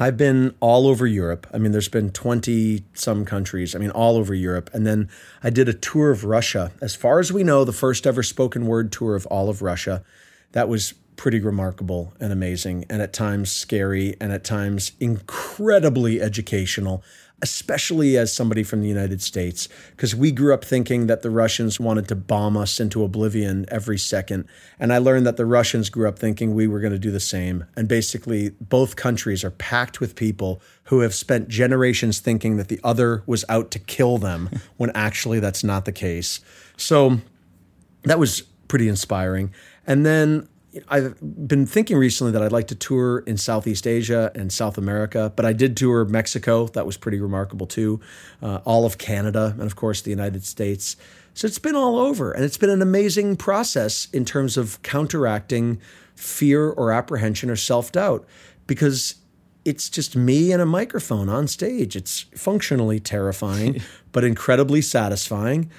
[0.00, 1.46] I've been all over Europe.
[1.54, 3.76] I mean, there's been 20 some countries.
[3.76, 4.70] I mean, all over Europe.
[4.72, 5.08] And then
[5.40, 6.72] I did a tour of Russia.
[6.82, 10.02] As far as we know, the first ever spoken word tour of all of Russia.
[10.50, 17.04] That was pretty remarkable and amazing, and at times scary, and at times incredibly educational
[17.42, 21.80] especially as somebody from the United States, because we grew up thinking that the Russians
[21.80, 24.46] wanted to bomb us into oblivion every second.
[24.78, 27.18] And I learned that the Russians grew up thinking we were going to do the
[27.18, 27.64] same.
[27.76, 32.80] And basically, both countries are packed with people who have spent generations thinking that the
[32.84, 36.40] other was out to kill them, when actually that's not the case.
[36.76, 37.22] So
[38.02, 39.54] that was pretty inspiring.
[39.86, 40.46] And then
[40.88, 45.32] I've been thinking recently that I'd like to tour in Southeast Asia and South America,
[45.34, 46.68] but I did tour Mexico.
[46.68, 48.00] That was pretty remarkable too.
[48.40, 50.96] Uh, all of Canada, and of course the United States.
[51.34, 55.80] So it's been all over, and it's been an amazing process in terms of counteracting
[56.14, 58.26] fear or apprehension or self doubt
[58.66, 59.16] because
[59.64, 61.96] it's just me and a microphone on stage.
[61.96, 63.80] It's functionally terrifying,
[64.12, 65.70] but incredibly satisfying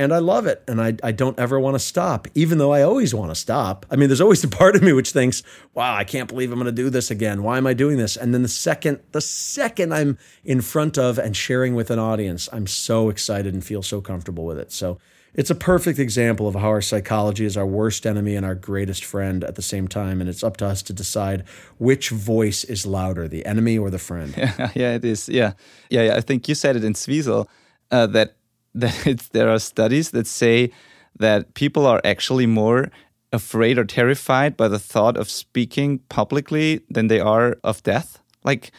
[0.00, 0.64] and I love it.
[0.66, 3.84] And I, I don't ever want to stop, even though I always want to stop.
[3.90, 5.42] I mean, there's always a part of me which thinks,
[5.74, 7.42] wow, I can't believe I'm going to do this again.
[7.42, 8.16] Why am I doing this?
[8.16, 12.48] And then the second, the second I'm in front of and sharing with an audience,
[12.50, 14.72] I'm so excited and feel so comfortable with it.
[14.72, 14.98] So
[15.34, 19.04] it's a perfect example of how our psychology is our worst enemy and our greatest
[19.04, 20.22] friend at the same time.
[20.22, 21.44] And it's up to us to decide
[21.76, 24.34] which voice is louder, the enemy or the friend.
[24.34, 25.28] Yeah, yeah it is.
[25.28, 25.52] Yeah.
[25.90, 26.16] Yeah, yeah.
[26.16, 27.46] I think you said it in Zwiesel
[27.90, 28.36] uh, that
[28.74, 30.70] that there are studies that say
[31.18, 32.90] that people are actually more
[33.32, 38.72] afraid or terrified by the thought of speaking publicly than they are of death like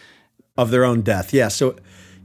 [0.58, 1.76] of their own death yeah so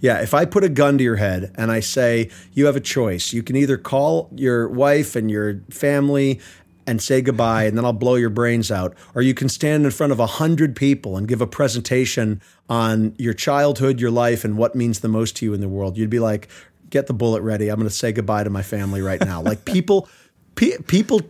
[0.00, 2.80] yeah if i put a gun to your head and i say you have a
[2.80, 6.40] choice you can either call your wife and your family
[6.86, 8.94] and say goodbye and then I'll blow your brains out.
[9.14, 13.14] Or you can stand in front of a hundred people and give a presentation on
[13.18, 15.96] your childhood, your life, and what means the most to you in the world.
[15.96, 16.48] You'd be like,
[16.90, 17.68] get the bullet ready.
[17.68, 19.42] I'm going to say goodbye to my family right now.
[19.42, 20.08] Like people,
[20.54, 21.20] pe- people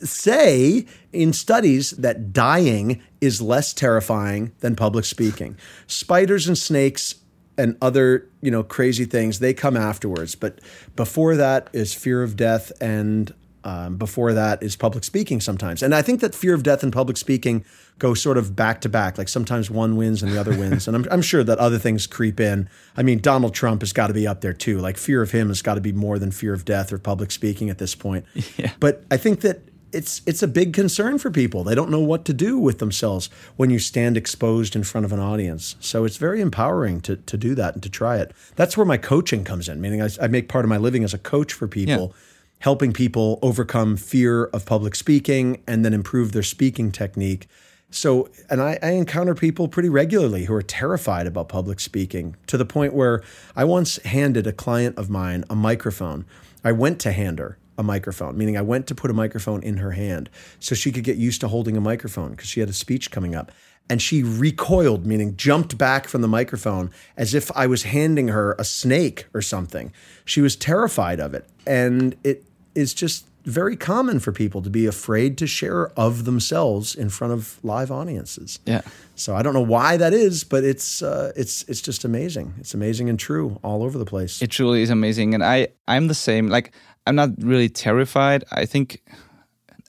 [0.00, 5.56] say in studies that dying is less terrifying than public speaking.
[5.86, 7.16] Spiders and snakes
[7.56, 10.34] and other, you know, crazy things, they come afterwards.
[10.36, 10.60] But
[10.94, 13.34] before that is fear of death and
[13.68, 15.82] um, before that is public speaking sometimes.
[15.82, 17.66] And I think that fear of death and public speaking
[17.98, 19.18] go sort of back to back.
[19.18, 20.88] Like sometimes one wins and the other wins.
[20.88, 22.70] And I'm, I'm sure that other things creep in.
[22.96, 24.78] I mean, Donald Trump has got to be up there too.
[24.78, 27.30] Like fear of him has got to be more than fear of death or public
[27.30, 28.24] speaking at this point.
[28.56, 28.72] Yeah.
[28.80, 29.60] But I think that
[29.92, 31.62] it's it's a big concern for people.
[31.62, 35.12] They don't know what to do with themselves when you stand exposed in front of
[35.12, 35.76] an audience.
[35.80, 38.32] So it's very empowering to to do that and to try it.
[38.56, 39.80] That's where my coaching comes in.
[39.80, 42.14] Meaning I, I make part of my living as a coach for people.
[42.16, 42.22] Yeah
[42.60, 47.46] helping people overcome fear of public speaking and then improve their speaking technique.
[47.90, 52.58] So, and I, I, encounter people pretty regularly who are terrified about public speaking to
[52.58, 53.22] the point where
[53.56, 56.26] I once handed a client of mine a microphone.
[56.62, 59.78] I went to hand her a microphone, meaning I went to put a microphone in
[59.78, 60.28] her hand
[60.58, 63.34] so she could get used to holding a microphone because she had a speech coming
[63.34, 63.52] up.
[63.88, 68.54] And she recoiled, meaning jumped back from the microphone as if I was handing her
[68.58, 69.94] a snake or something.
[70.26, 71.48] She was terrified of it.
[71.66, 72.44] And it
[72.78, 77.32] is just very common for people to be afraid to share of themselves in front
[77.32, 78.58] of live audiences.
[78.66, 78.82] Yeah.
[79.14, 82.54] So I don't know why that is, but it's uh, it's it's just amazing.
[82.60, 84.42] It's amazing and true all over the place.
[84.42, 86.48] It truly is amazing, and I I'm the same.
[86.48, 86.72] Like
[87.06, 88.44] I'm not really terrified.
[88.52, 89.02] I think.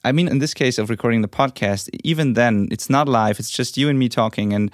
[0.02, 3.38] I mean, in this case of recording the podcast, even then, it's not live.
[3.38, 4.70] It's just you and me talking, and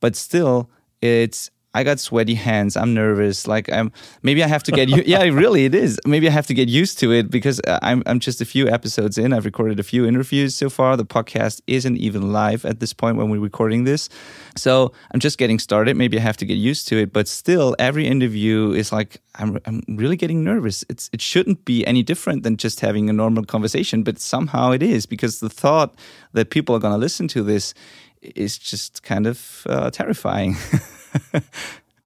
[0.00, 0.68] but still,
[1.00, 2.74] it's I got sweaty hands.
[2.74, 3.46] I'm nervous.
[3.46, 5.02] Like I'm maybe I have to get you.
[5.06, 6.00] yeah, really, it is.
[6.06, 8.66] Maybe I have to get used to it because uh, I'm I'm just a few
[8.66, 9.34] episodes in.
[9.34, 10.96] I've recorded a few interviews so far.
[10.96, 14.08] The podcast isn't even live at this point when we're recording this,
[14.56, 15.98] so I'm just getting started.
[15.98, 17.12] Maybe I have to get used to it.
[17.12, 20.82] But still, every interview is like I'm I'm really getting nervous.
[20.88, 24.82] It's it shouldn't be any different than just having a normal conversation, but somehow it
[24.82, 25.94] is because the thought
[26.32, 27.74] that people are going to listen to this
[28.22, 30.56] is just kind of uh, terrifying.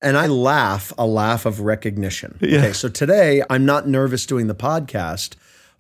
[0.03, 2.39] and I laugh a laugh of recognition.
[2.41, 2.59] Yeah.
[2.59, 5.35] Okay, so today I'm not nervous doing the podcast,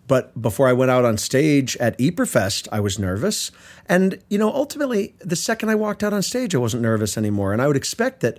[0.06, 3.50] but before I went out on stage at Ieperfest, I was nervous.
[3.86, 7.52] And you know, ultimately, the second I walked out on stage, I wasn't nervous anymore.
[7.52, 8.38] And I would expect that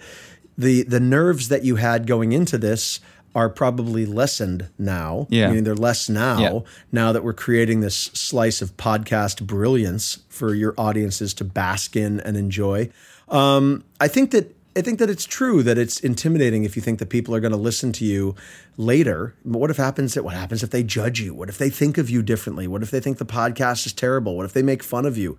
[0.57, 2.99] the the nerves that you had going into this
[3.33, 5.27] are probably lessened now.
[5.29, 5.47] Yeah.
[5.47, 6.59] Meaning they're less now, yeah.
[6.91, 12.19] now that we're creating this slice of podcast brilliance for your audiences to bask in
[12.19, 12.89] and enjoy.
[13.29, 16.99] Um, I think that I think that it's true that it's intimidating if you think
[16.99, 18.35] that people are going to listen to you
[18.77, 19.35] later.
[19.43, 21.33] But what if happens what happens if they judge you?
[21.33, 22.67] What if they think of you differently?
[22.67, 24.37] What if they think the podcast is terrible?
[24.37, 25.37] What if they make fun of you?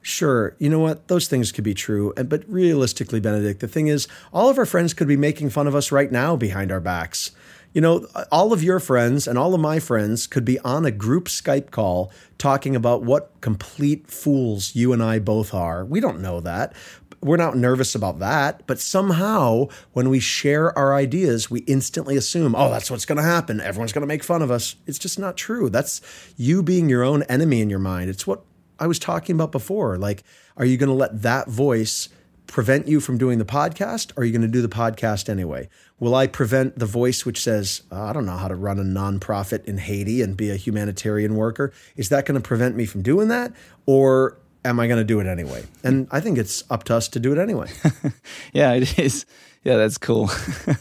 [0.00, 1.08] Sure, you know what?
[1.08, 2.14] Those things could be true.
[2.14, 5.74] But realistically, Benedikt, the thing is, all of our friends could be making fun of
[5.74, 7.32] us right now behind our backs.
[7.74, 10.90] You know, all of your friends and all of my friends could be on a
[10.90, 15.84] group Skype call talking about what complete fools you and I both are.
[15.84, 16.74] We don't know that
[17.20, 22.54] we're not nervous about that, but somehow when we share our ideas, we instantly assume,
[22.54, 23.60] oh, that's what's going to happen.
[23.60, 24.76] Everyone's going to make fun of us.
[24.86, 25.68] It's just not true.
[25.68, 26.00] That's
[26.36, 28.10] you being your own enemy in your mind.
[28.10, 28.42] It's what
[28.78, 29.98] I was talking about before.
[29.98, 30.22] Like,
[30.56, 32.08] are you going to let that voice
[32.46, 34.12] prevent you from doing the podcast?
[34.16, 35.68] Or are you going to do the podcast anyway?
[35.98, 38.84] Will I prevent the voice which says, oh, I don't know how to run a
[38.84, 41.72] nonprofit in Haiti and be a humanitarian worker?
[41.96, 43.52] Is that going to prevent me from doing that?
[43.86, 45.64] Or am I going to do it anyway?
[45.82, 47.70] And I think it's up to us to do it anyway.
[48.52, 49.26] yeah, it is.
[49.64, 50.30] Yeah, that's cool.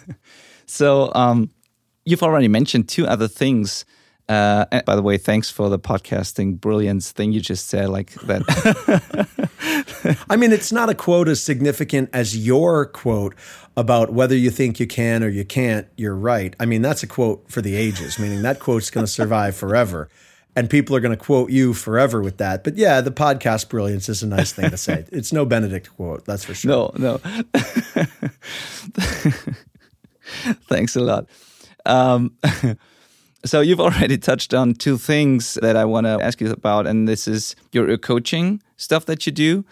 [0.65, 1.49] so, um,
[2.05, 3.85] you've already mentioned two other things.
[4.29, 8.11] Uh, and by the way, thanks for the podcasting brilliance thing you just said, like
[8.23, 8.43] that.
[10.29, 13.35] I mean, it's not a quote as significant as your quote
[13.77, 16.55] about whether you think you can or you can't, you're right.
[16.59, 20.09] I mean, that's a quote for the ages, meaning that quote's going to survive forever
[20.57, 22.63] and people are going to quote you forever with that.
[22.63, 25.05] But yeah, the podcast brilliance is a nice thing to say.
[25.11, 26.91] It's no Benedikt quote, that's for sure.
[26.95, 27.21] No, no.
[30.67, 31.29] Thanks a lot.
[31.85, 32.35] Um,
[33.45, 37.07] so you've already touched on two things that I want to ask you about, and
[37.07, 39.63] this is your coaching stuff that you do.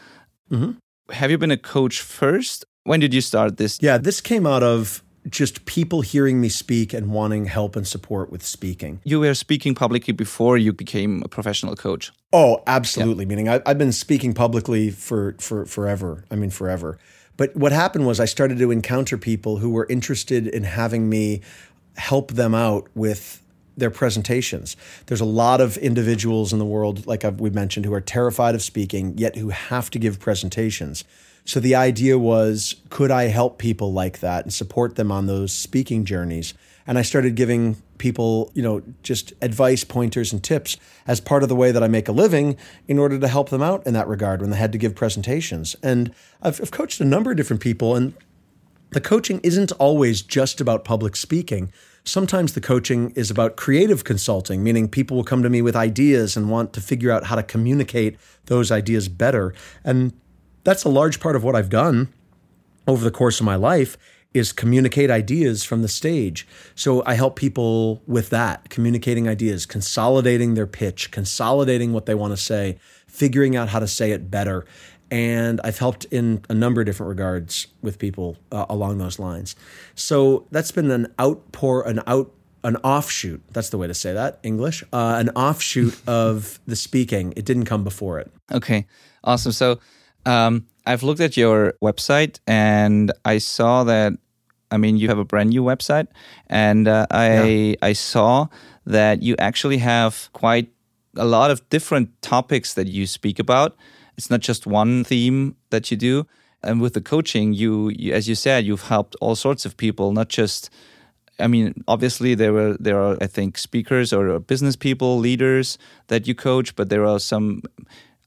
[0.52, 1.14] Mm-hmm.
[1.14, 2.64] Have you been a coach first?
[2.84, 3.80] When did you start this?
[3.82, 8.32] Yeah, this came out of just people hearing me speak and wanting help and support
[8.32, 9.00] with speaking.
[9.04, 12.12] You were speaking publicly before you became a professional coach.
[12.32, 13.26] Oh, absolutely.
[13.26, 13.30] Yeah.
[13.30, 16.26] Meaning I, have been speaking publicly for, for forever.
[16.30, 17.00] I mean, forever.
[17.38, 21.42] But what happened was I started to encounter people who were interested in having me
[21.98, 23.42] help them out with
[23.78, 24.78] their presentations.
[25.08, 28.62] There's a lot of individuals in the world, like we mentioned, who are terrified of
[28.62, 31.04] speaking, yet who have to give presentations.
[31.46, 35.54] So the idea was could I help people like that and support them on those
[35.54, 36.54] speaking journeys?
[36.88, 40.78] And I started giving people, you know, just advice, pointers, and tips
[41.08, 43.62] as part of the way that I make a living in order to help them
[43.62, 45.76] out in that regard when they had to give presentations.
[45.82, 48.14] And I've, I've coached a number of different people, and
[48.91, 51.72] the coaching isn't always just about public speaking.
[52.04, 56.38] Sometimes the coaching is about creative consulting, meaning people will come to me with ideas
[56.38, 59.56] and want to figure out how to communicate those ideas better.
[59.84, 60.14] And
[60.66, 62.09] that's a large part of what I've done
[62.88, 63.97] over the course of my life
[64.34, 66.45] is communicate ideas from the stage.
[66.76, 72.34] So I help people with that, communicating ideas, consolidating their pitch, consolidating what they want
[72.34, 74.66] to say, figuring out how to say it better.
[75.09, 79.55] And I've helped in a number of different regards with people uh, along those lines.
[79.93, 82.34] So that's been an outpour, an out,
[82.66, 83.41] an offshoot.
[83.53, 84.84] That's the way to say that English.
[84.91, 87.34] Uh, an offshoot of the speaking.
[87.38, 88.32] It didn't come before it.
[88.51, 88.86] Okay,
[89.24, 89.53] awesome.
[89.53, 89.80] So
[90.26, 94.14] um, I've looked at your website and I saw that
[94.72, 96.08] I mean, you have a brand new website,
[96.48, 97.76] and uh, I yeah.
[97.82, 98.48] I saw
[98.86, 100.70] that you actually have quite
[101.16, 103.76] a lot of different topics that you speak about.
[104.18, 106.28] It's not just one theme that you do.
[106.64, 110.12] And with the coaching, you, you as you said, you've helped all sorts of people,
[110.12, 110.70] not just.
[111.38, 116.28] I mean, obviously there were there are I think speakers or business people, leaders that
[116.28, 117.62] you coach, but there are some.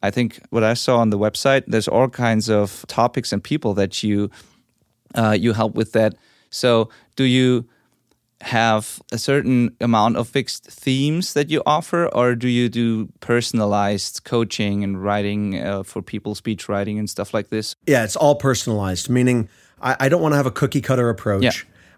[0.03, 3.75] I think what I saw on the website, there's all kinds of topics and people
[3.75, 4.31] that you
[5.15, 6.15] uh, you help with that.
[6.51, 7.69] So, do you
[8.41, 14.23] have a certain amount of fixed themes that you offer, or do you do personalized
[14.25, 17.75] coaching and writing uh, for people, speech writing and stuff like this?
[17.87, 19.49] Yeah, it's all personalized, meaning
[19.81, 21.43] I, I don't want to have a cookie cutter approach.
[21.43, 21.53] Yeah.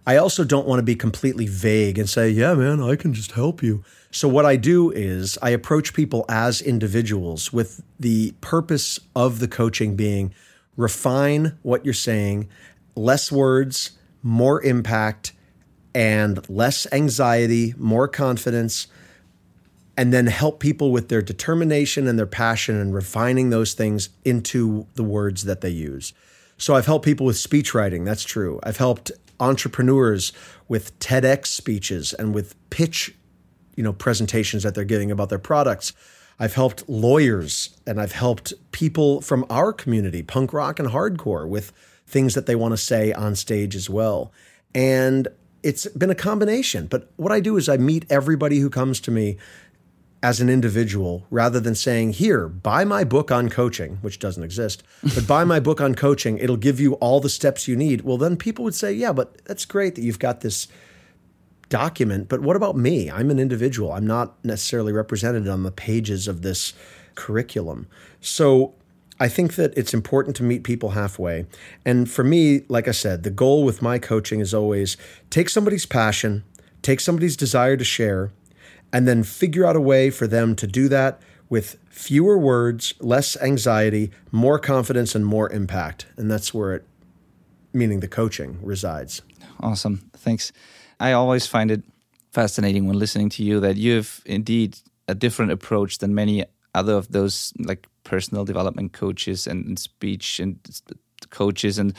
[0.07, 3.33] I also don't want to be completely vague and say, yeah, man, I can just
[3.33, 3.85] help you.
[4.11, 9.49] So, what I do is I approach people as individuals with the purpose of the
[9.49, 10.35] coaching being
[10.77, 12.49] refine what you're saying,
[12.97, 13.93] less words,
[14.23, 15.33] more impact
[15.95, 18.87] and less anxiety, more confidence,
[19.97, 24.87] and then help people with their determination and their passion and refining those things into
[24.95, 26.13] the words that they use.
[26.57, 28.61] So I've helped people with speech writing, that's true.
[28.63, 30.33] I've helped entrepreneurs
[30.69, 33.15] with TEDx speeches and with pitch,
[33.77, 35.93] you know, presentations that they're giving about their products.
[36.39, 41.73] I've helped lawyers and I've helped people from our community, punk rock and hardcore, with
[42.07, 44.33] things that they want to say on stage as well.
[44.75, 45.29] And
[45.63, 46.87] it's been a combination.
[46.87, 49.37] But what I do is I meet everybody who comes to me
[50.23, 54.83] as an individual rather than saying, Here, buy my book on coaching, which doesn't exist,
[55.15, 56.39] but buy my book on coaching.
[56.39, 58.03] It'll give you all the steps you need.
[58.03, 60.69] Well, then people would say, Yeah, but that's great that you've got this
[61.69, 62.29] document.
[62.29, 63.11] But what about me?
[63.11, 63.93] I'm an individual.
[63.93, 66.75] I'm not necessarily represented on the pages of this
[67.15, 67.87] curriculum.
[68.21, 68.75] So
[69.19, 71.47] I think that it's important to meet people halfway.
[71.85, 74.97] And for me, like I said, the goal with my coaching is always
[75.31, 76.43] take somebody's passion,
[76.83, 78.33] take somebody's desire to share,
[78.93, 83.37] and then figure out a way for them to do that with fewer words, less
[83.43, 86.07] anxiety, more confidence, and more impact.
[86.17, 86.87] And that's where it,
[87.73, 89.23] meaning the coaching, resides.
[89.59, 90.11] Awesome.
[90.17, 90.53] Thanks.
[90.99, 91.83] I always find it
[92.33, 94.79] fascinating when listening to you that you have indeed
[95.09, 100.57] a different approach than many other of those like personal development coaches and, speech and
[101.31, 101.95] coaches and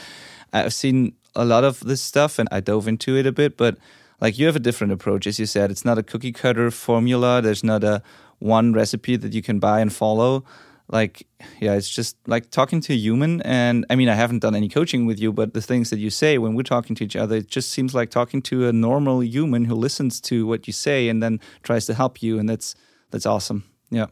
[0.52, 3.76] I've seen a lot of this stuff and I dove into it a bit but
[4.22, 5.26] like you have a different approach.
[5.26, 7.42] As you said it's not a cookie cutter formula.
[7.42, 8.02] There's not a
[8.38, 10.44] one recipe that you can buy and follow.
[10.88, 11.26] Like
[11.60, 13.42] yeah it's just like talking to a human.
[13.42, 16.10] And i mean i haven't done any coaching with you but the things that you
[16.10, 19.22] say when we're talking to each other it just seems like talking to a normal
[19.22, 22.38] human who listens to what you say and then tries to help you.
[22.38, 22.74] And that's
[23.10, 23.64] that's awesome.
[23.90, 24.06] Yeah.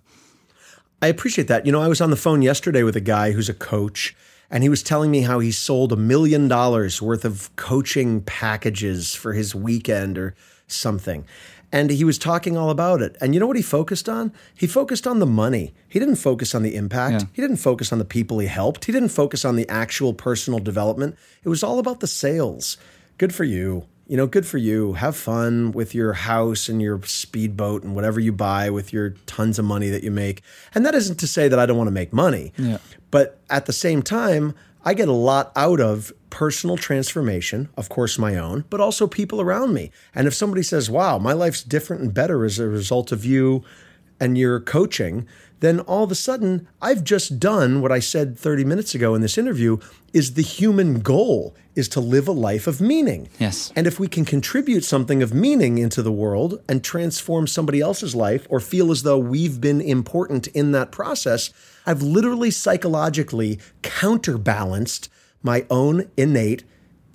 [1.03, 1.65] I appreciate that.
[1.65, 4.15] You know, I was on the phone yesterday with a guy who's a coach,
[4.51, 9.15] and he was telling me how he sold a million dollars worth of coaching packages
[9.15, 10.35] for his weekend or
[10.67, 11.25] something.
[11.73, 13.17] And he was talking all about it.
[13.21, 14.33] And you know what he focused on?
[14.57, 15.73] He focused on the money.
[15.89, 17.23] He didn't focus on the impact.
[17.23, 17.29] Yeah.
[17.33, 18.87] He didn't focus on the people he helped.
[18.87, 21.17] He didn't focus on the actual personal development.
[21.45, 22.77] It was all about the sales.
[23.19, 24.95] Good for you you know, good for you.
[24.95, 29.57] Have fun with your house and your speedboat and whatever you buy with your tons
[29.57, 30.43] of money that you make.
[30.75, 32.53] And that isn't to say that I don't want to make money.
[32.59, 32.79] Yeah.
[33.13, 34.53] But at the same time,
[34.85, 39.41] I get a lot out of personal transformation, of course, my own, but also people
[39.41, 39.93] around me.
[40.13, 43.63] And if somebody says, wow, my life's different and better as a result of you
[44.19, 45.25] and your coaching,
[45.61, 49.21] then all of a sudden I've just done what I said 30 minutes ago in
[49.21, 49.79] this interview
[50.13, 53.29] is the human goal is to live a life of meaning.
[53.39, 53.73] Yes.
[53.77, 58.15] And if we can contribute something of meaning into the world and transform somebody else's
[58.15, 61.53] life or feel as though we've been important in that process,
[61.87, 65.09] I've literally psychologically counterbalanced
[65.43, 66.65] my own innate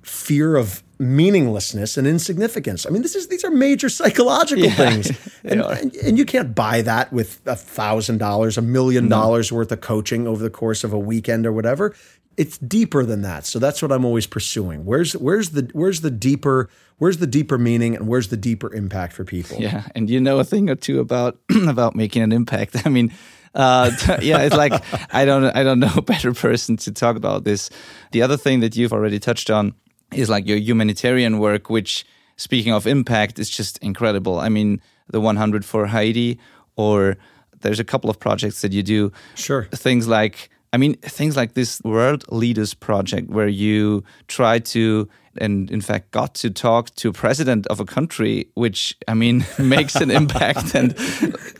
[0.02, 2.86] fear of meaninglessness and insignificance.
[2.86, 5.10] I mean, this is these are major psychological yeah, things,
[5.44, 9.70] and, and, and, you can't buy that with a thousand dollars, a million dollars worth
[9.72, 11.94] of coaching over the course of a weekend or whatever.
[12.36, 13.46] It's deeper than that.
[13.46, 14.84] So that's what I'm always pursuing.
[14.84, 16.68] Where's where's the where's the deeper
[16.98, 19.58] where's the deeper meaning and where's the deeper impact for people?
[19.58, 22.76] Yeah, and you know a thing or two about about making an impact.
[22.86, 23.12] I mean.
[23.54, 23.90] Uh,
[24.20, 24.74] yeah, it's like
[25.14, 27.70] I don't I don't know a better person to talk about this.
[28.12, 29.74] The other thing that you've already touched on
[30.12, 32.04] is like your humanitarian work, which,
[32.36, 34.38] speaking of impact, is just incredible.
[34.38, 36.38] I mean, the 100 for Haiti,
[36.76, 37.16] or
[37.60, 39.12] there's a couple of projects that you do.
[39.34, 39.64] Sure.
[39.72, 45.70] Things like, I mean, things like this World Leaders Project, where you try to and
[45.70, 49.94] in fact got to talk to a president of a country which i mean makes
[49.96, 50.96] an impact and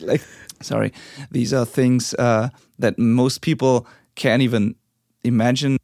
[0.01, 0.21] like
[0.61, 0.91] sorry
[1.31, 4.75] these are things uh, that most people can't even
[5.23, 5.77] imagine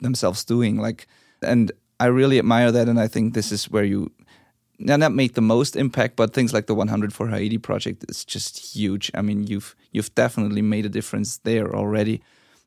[0.00, 1.06] themselves doing like
[1.42, 4.12] and I really admire that, and I think this is where you
[4.78, 8.24] now not make the most impact, but things like the 100 for Haiti project is
[8.24, 9.10] just huge.
[9.14, 12.20] I mean, you've you've definitely made a difference there already.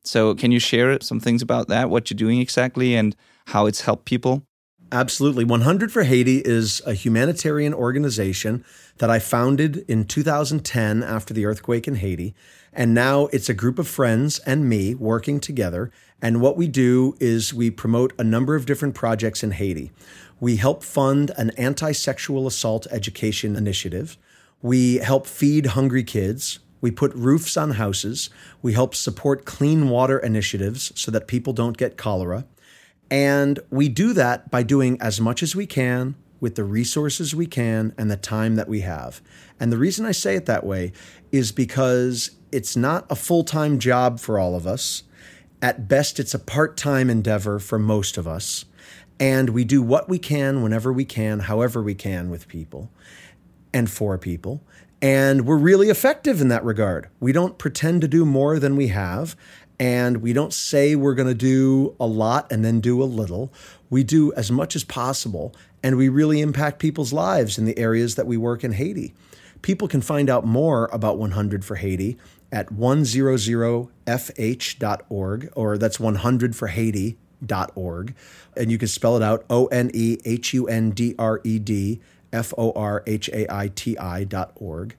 [0.03, 1.89] So, can you share some things about that?
[1.89, 3.15] What you're doing exactly, and
[3.47, 4.43] how it's helped people?
[4.91, 5.43] Absolutely.
[5.43, 8.65] 100 for Haiti is a humanitarian organization
[8.97, 12.33] that I founded in 2010 after the earthquake in Haiti.
[12.73, 15.91] And now it's a group of friends and me working together
[16.21, 19.91] and what we do is we promote a number of different projects in Haiti.
[20.39, 24.17] We help fund an anti sexual assault education initiative.
[24.61, 26.59] We help feed hungry kids.
[26.81, 28.29] We put roofs on houses.
[28.61, 32.45] We help support clean water initiatives so that people don't get cholera.
[33.11, 37.45] And we do that by doing as much as we can with the resources we
[37.45, 39.21] can and the time that we have.
[39.59, 40.93] And the reason I say it that way
[41.31, 45.03] is because it's not a full time job for all of us.
[45.61, 48.65] At best, it's a part time endeavor for most of us.
[49.19, 52.89] And we do what we can whenever we can, however we can with people
[53.73, 54.63] and for people.
[55.01, 57.09] And we're really effective in that regard.
[57.19, 59.35] We don't pretend to do more than we have.
[59.79, 63.53] And we don't say we're going to do a lot and then do a little.
[63.89, 65.53] We do as much as possible.
[65.83, 69.13] And we really impact people's lives in the areas that we work in Haiti.
[69.61, 72.17] People can find out more about 100 for Haiti
[72.51, 78.15] at 100fh.org, or that's 100 for Haiti.org.
[78.57, 81.59] And you can spell it out O N E H U N D R E
[81.59, 82.01] D
[82.33, 84.95] F O R H A I T I dot org.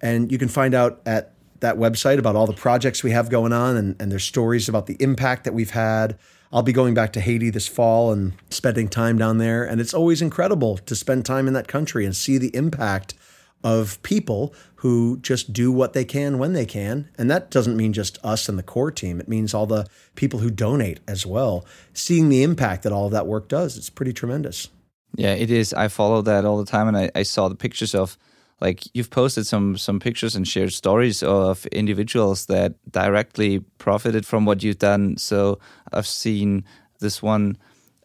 [0.00, 3.52] And you can find out at that website about all the projects we have going
[3.52, 6.18] on and, and there's stories about the impact that we've had.
[6.52, 9.62] I'll be going back to Haiti this fall and spending time down there.
[9.62, 13.14] And it's always incredible to spend time in that country and see the impact
[13.62, 17.08] of people who just do what they can when they can.
[17.18, 20.40] And that doesn't mean just us and the core team, it means all the people
[20.40, 21.66] who donate as well.
[21.92, 24.68] Seeing the impact that all of that work does, it's pretty tremendous.
[25.16, 25.74] Yeah, it is.
[25.74, 28.16] I follow that all the time and I, I saw the pictures of
[28.60, 34.44] like you've posted some some pictures and shared stories of individuals that directly profited from
[34.44, 35.16] what you've done.
[35.16, 35.58] So
[35.92, 36.64] I've seen
[37.00, 37.56] this one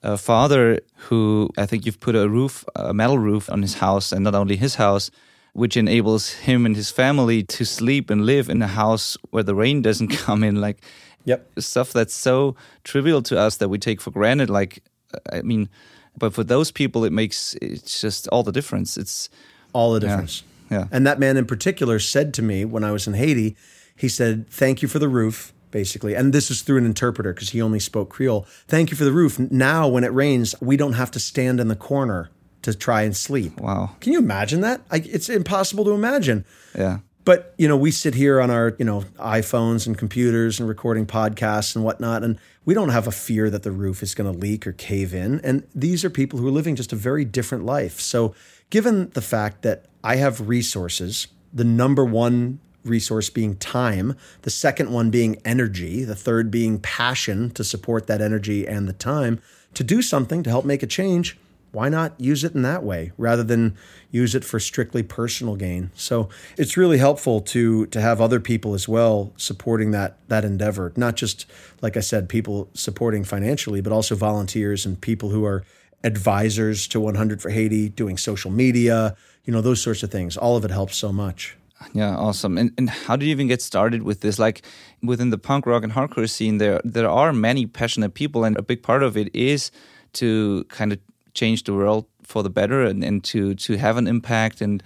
[0.05, 4.11] a father who I think you've put a roof, a metal roof on his house,
[4.11, 5.09] and not only his house,
[5.55, 9.55] which enables him and his family to sleep and live in a house where the
[9.55, 10.59] rain doesn't come in.
[10.59, 10.83] Like,
[11.23, 11.49] yep.
[11.57, 14.49] stuff that's so trivial to us that we take for granted.
[14.49, 14.83] Like,
[15.31, 15.69] I mean,
[16.17, 18.97] but for those people, it makes it's just all the difference.
[18.97, 19.29] It's
[19.71, 20.43] all the difference.
[20.69, 20.79] Yeah.
[20.79, 20.87] yeah.
[20.91, 23.55] And that man in particular said to me when I was in Haiti,
[23.95, 27.49] he said, "Thank you for the roof." Basically, and this is through an interpreter because
[27.49, 28.45] he only spoke Creole.
[28.67, 29.39] Thank you for the roof.
[29.39, 32.29] Now, when it rains, we don't have to stand in the corner
[32.65, 33.59] to try and sleep.
[33.59, 33.91] Wow.
[34.01, 34.81] Can you imagine that?
[34.89, 36.45] I, it's impossible to imagine.
[36.75, 36.99] Yeah.
[37.23, 41.05] But, you know, we sit here on our, you know, iPhones and computers and recording
[41.05, 44.37] podcasts and whatnot, and we don't have a fear that the roof is going to
[44.37, 45.39] leak or cave in.
[45.41, 47.99] And these are people who are living just a very different life.
[47.99, 48.35] So,
[48.69, 54.91] given the fact that I have resources, the number one resource being time, the second
[54.91, 59.39] one being energy, the third being passion to support that energy and the time
[59.75, 61.37] to do something to help make a change,
[61.75, 63.77] why not use it in that way rather than
[64.09, 65.91] use it for strictly personal gain?
[65.93, 70.93] So it's really helpful to to have other people as well supporting that that endeavor.
[70.95, 71.45] Not just
[71.81, 75.63] like I said, people supporting financially, but also volunteers and people who are
[76.03, 80.37] advisors to 100 for Haiti, doing social media, you know, those sorts of things.
[80.37, 81.57] All of it helps so much.
[81.93, 82.57] Yeah, awesome.
[82.57, 84.39] And and how did you even get started with this?
[84.39, 84.61] Like
[85.03, 88.61] within the punk rock and hardcore scene, there there are many passionate people, and a
[88.61, 89.71] big part of it is
[90.13, 90.99] to kind of
[91.35, 94.81] change the world for the better and, and to to have an impact and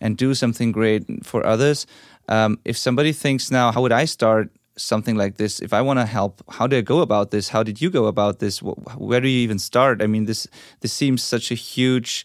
[0.00, 1.86] and do something great for others.
[2.28, 5.98] Um, if somebody thinks now, how would I start something like this, if I want
[5.98, 7.48] to help, how do I go about this?
[7.48, 8.62] How did you go about this?
[8.62, 10.02] Where do you even start?
[10.02, 10.46] I mean, this
[10.80, 12.24] this seems such a huge,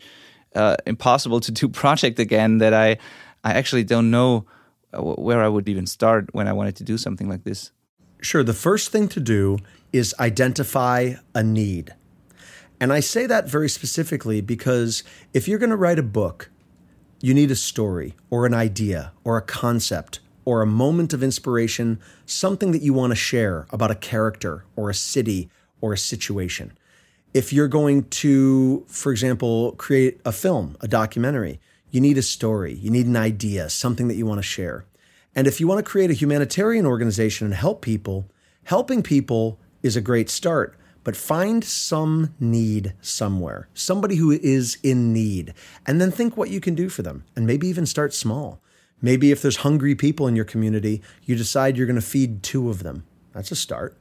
[0.55, 2.97] uh, impossible to do project again that I
[3.43, 4.45] I actually don't know
[4.93, 7.71] uh, where I would even start when I wanted to do something like this.
[8.21, 8.43] Sure.
[8.43, 9.57] The first thing to do
[9.91, 11.93] is identify a need.
[12.84, 16.49] And I say that very specifically because if you're going to write a book,
[17.21, 21.97] you need a story or an idea or a concept or a moment of inspiration,
[22.25, 26.77] something that you want to share about a character or a city or a situation.
[27.34, 32.73] If you're going to, for example, create a film, a documentary, you need a story,
[32.73, 34.84] you need an idea, something that you want to share.
[35.34, 38.29] And if you want to create a humanitarian organization and help people,
[38.65, 45.14] helping people is a great start, but find some need somewhere, somebody who is in
[45.14, 45.54] need,
[45.86, 48.62] and then think what you can do for them, and maybe even start small.
[49.01, 52.70] Maybe if there's hungry people in your community, you decide you're going to feed two
[52.70, 53.04] of them.
[53.34, 53.97] That's a start.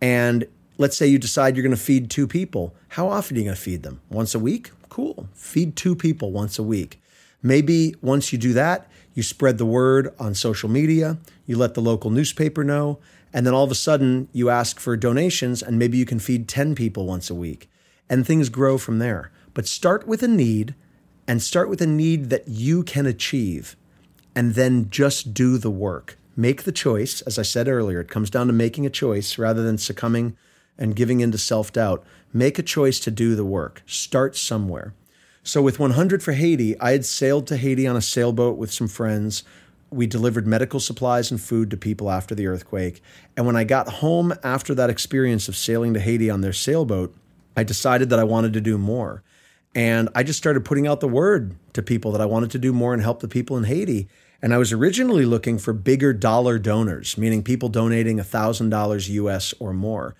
[0.00, 0.46] And
[0.78, 2.74] let's say you decide you're going to feed two people.
[2.90, 4.00] How often are you going to feed them?
[4.08, 4.70] Once a week?
[4.88, 5.28] Cool.
[5.34, 7.00] Feed two people once a week.
[7.42, 11.80] Maybe once you do that, you spread the word on social media, you let the
[11.80, 12.98] local newspaper know,
[13.36, 16.48] and then all of a sudden you ask for donations and maybe you can feed
[16.48, 17.68] 10 people once a week.
[18.08, 19.30] And things grow from there.
[19.52, 20.74] But start with a need
[21.28, 23.76] and start with a need that you can achieve
[24.34, 26.16] and then just do the work.
[26.34, 27.20] Make the choice.
[27.22, 30.34] As I said earlier, it comes down to making a choice rather than succumbing
[30.78, 32.06] and giving into self doubt.
[32.32, 33.82] Make a choice to do the work.
[33.84, 34.94] Start somewhere.
[35.42, 38.88] So, with 100 for Haiti, I had sailed to Haiti on a sailboat with some
[38.88, 39.44] friends.
[39.90, 43.02] We delivered medical supplies and food to people after the earthquake.
[43.36, 47.14] And when I got home after that experience of sailing to Haiti on their sailboat,
[47.56, 49.22] I decided that I wanted to do more.
[49.74, 52.72] And I just started putting out the word to people that I wanted to do
[52.72, 54.08] more and help the people in Haiti.
[54.42, 59.72] And I was originally looking for bigger dollar donors, meaning people donating $1,000 US or
[59.72, 60.14] more.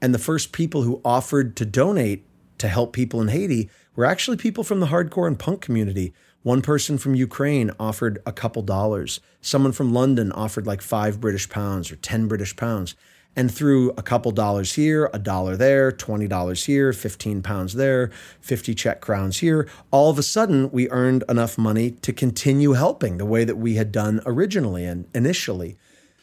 [0.00, 2.24] And the first people who offered to donate
[2.58, 6.14] to help people in Haiti were actually people from the hardcore and punk community.
[6.42, 9.20] One person from Ukraine offered a couple dollars.
[9.42, 12.94] Someone from London offered like five British pounds or 10 British pounds.
[13.36, 18.10] And through a couple dollars here, a dollar there, $20 here, 15 pounds there,
[18.40, 23.18] 50 Czech crowns here, all of a sudden we earned enough money to continue helping
[23.18, 25.76] the way that we had done originally and initially.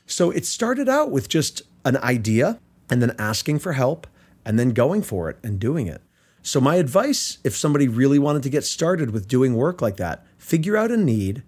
[0.08, 2.60] So it started out with just an idea
[2.90, 4.08] and then asking for help
[4.44, 6.02] and then going for it and doing it.
[6.48, 10.26] So, my advice if somebody really wanted to get started with doing work like that,
[10.38, 11.44] figure out a need,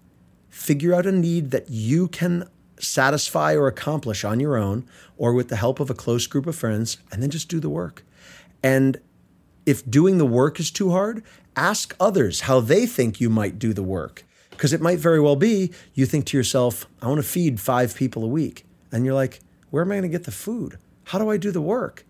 [0.50, 2.46] figure out a need that you can
[2.78, 4.86] satisfy or accomplish on your own
[5.16, 7.70] or with the help of a close group of friends, and then just do the
[7.70, 8.04] work.
[8.62, 9.00] And
[9.64, 11.24] if doing the work is too hard,
[11.56, 14.24] ask others how they think you might do the work.
[14.50, 17.94] Because it might very well be you think to yourself, I want to feed five
[17.94, 18.66] people a week.
[18.92, 19.40] And you're like,
[19.70, 20.76] where am I going to get the food?
[21.04, 22.04] How do I do the work?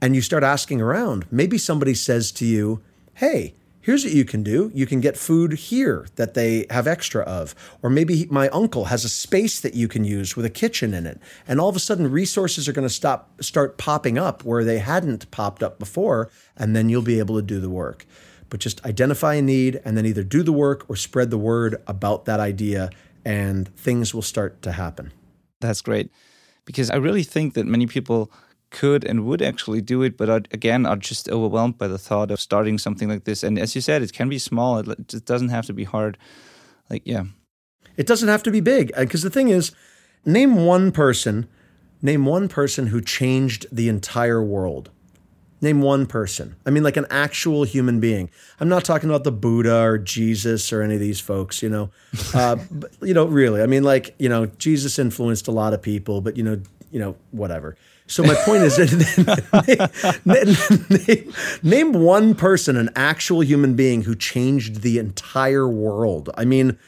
[0.00, 1.26] And you start asking around.
[1.30, 2.82] Maybe somebody says to you,
[3.14, 4.70] hey, here's what you can do.
[4.74, 7.54] You can get food here that they have extra of.
[7.82, 11.06] Or maybe my uncle has a space that you can use with a kitchen in
[11.06, 14.64] it and all of a sudden resources are going to stop start popping up where
[14.64, 18.04] they hadn't popped up before and then you'll be able to do the work.
[18.50, 21.82] But just identify a need and then either do the work or spread the word
[21.86, 22.90] about that idea
[23.24, 25.12] and things will start to happen.
[25.60, 26.10] That's great
[26.66, 28.30] because i really think that many people
[28.70, 32.30] could and would actually do it, but are, again are just overwhelmed by the thought
[32.30, 33.42] of starting something like this.
[33.42, 34.78] And as you said, it can be small.
[34.78, 36.18] It just doesn't have to be hard.
[36.90, 37.24] Like yeah,
[37.96, 38.92] it doesn't have to be big.
[38.96, 39.72] Because the thing is,
[40.24, 41.48] name one person,
[42.02, 44.90] name one person who changed the entire world.
[45.62, 46.54] Name one person.
[46.66, 48.28] I mean, like an actual human being.
[48.60, 51.90] I'm not talking about the Buddha or Jesus or any of these folks, you know.
[52.34, 53.62] Uh, but, you know, really.
[53.62, 56.60] I mean, like, you know, Jesus influenced a lot of people, but, you know,
[56.90, 57.74] you know, whatever.
[58.06, 58.78] So my point is,
[60.24, 60.56] name,
[61.06, 66.30] name, name one person, an actual human being who changed the entire world.
[66.36, 66.78] I mean,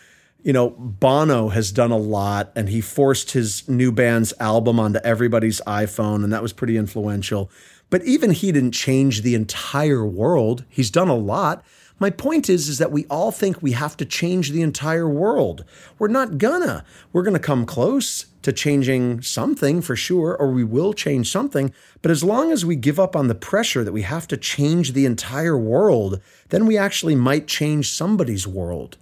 [0.42, 5.00] you know, Bono has done a lot, and he forced his new band's album onto
[5.00, 7.50] everybody's iPhone, and that was pretty influential.
[7.90, 10.64] But even he didn't change the entire world.
[10.68, 11.64] He's done a lot.
[12.00, 15.64] My point is, is that we all think we have to change the entire world.
[15.98, 16.84] We're not gonna.
[17.12, 21.72] We're gonna come close to changing something for sure, or we will change something.
[22.00, 24.92] But as long as we give up on the pressure that we have to change
[24.92, 26.20] the entire world,
[26.50, 28.96] then we actually might change somebody's world.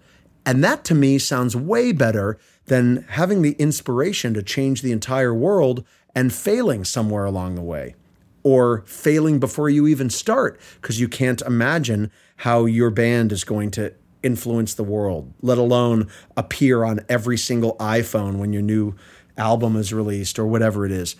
[0.47, 5.35] And that to me sounds way better than having the inspiration to change the entire
[5.35, 5.85] world
[6.15, 7.95] and failing somewhere along the way
[8.43, 13.70] or failing before you even start because you can't imagine how your band is going
[13.72, 18.95] to influence the world, let alone appear on every single iPhone when your new
[19.39, 21.16] album is released or whatever it is.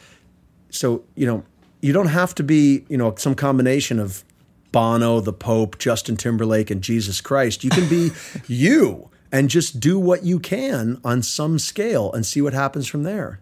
[0.70, 1.44] So, you know,
[1.80, 4.24] you don't have to be, you know, some combination of
[4.72, 7.64] Bono, the Pope, Justin Timberlake, and Jesus Christ.
[7.64, 8.10] You can be
[8.46, 13.04] you and just do what you can on some scale and see what happens from
[13.04, 13.40] there.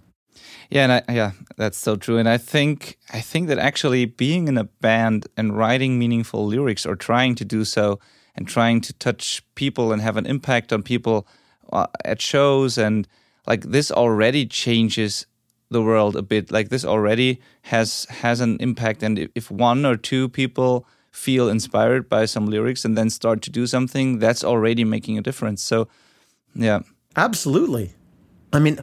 [0.70, 2.18] Yeah, and I, yeah, that's so true.
[2.18, 6.86] And I think I think that actually being in a band and writing meaningful lyrics
[6.86, 8.00] or trying to do so
[8.34, 11.26] and trying to touch people and have an impact on people
[11.72, 13.06] uh, at shows and
[13.46, 15.26] like this already changes
[15.70, 16.50] the world a bit.
[16.50, 19.02] Like this already has has an impact.
[19.02, 23.50] And if one or two people feel inspired by some lyrics and then start to
[23.50, 25.62] do something, that's already making a difference.
[25.62, 25.88] So,
[26.54, 26.80] yeah.
[27.16, 27.94] Absolutely.
[28.52, 28.80] I mean,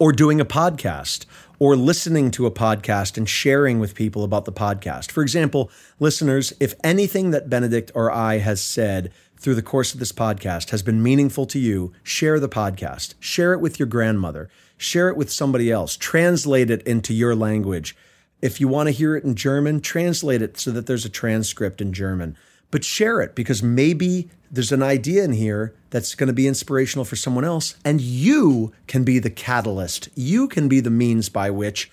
[0.00, 1.26] or doing a podcast
[1.60, 5.10] or listening to a podcast and sharing with people about the podcast.
[5.10, 5.70] For example,
[6.00, 10.70] listeners, if anything that Benedikt or I has said through the course of this podcast
[10.70, 13.12] has been meaningful to you, share the podcast.
[13.20, 14.48] Share it with your grandmother.
[14.78, 15.98] Share it with somebody else.
[15.98, 17.94] Translate it into your language.
[18.40, 21.82] If you want to hear it in German, translate it so that there's a transcript
[21.82, 22.38] in German.
[22.70, 27.04] But share it because maybe there's an idea in here that's going to be inspirational
[27.04, 30.08] for someone else, and you can be the catalyst.
[30.14, 31.90] You can be the means by which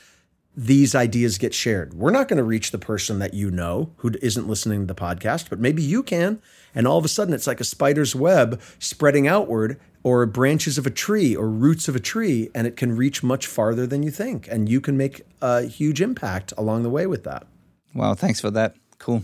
[0.55, 1.93] these ideas get shared.
[1.93, 4.99] We're not going to reach the person that you know who isn't listening to the
[4.99, 6.41] podcast, but maybe you can.
[6.73, 10.87] And all of a sudden, it's like a spider's web spreading outward, or branches of
[10.87, 14.09] a tree, or roots of a tree, and it can reach much farther than you
[14.09, 14.47] think.
[14.47, 17.45] And you can make a huge impact along the way with that.
[17.93, 18.75] Wow, thanks for that.
[18.99, 19.23] Cool.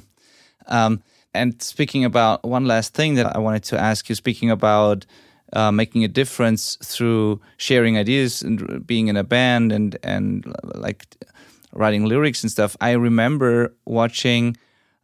[0.68, 1.02] Um,
[1.34, 5.06] and speaking about one last thing that I wanted to ask you, speaking about
[5.54, 11.06] uh, making a difference through sharing ideas and being in a band and and like
[11.74, 12.76] writing lyrics and stuff.
[12.82, 14.58] I remember watching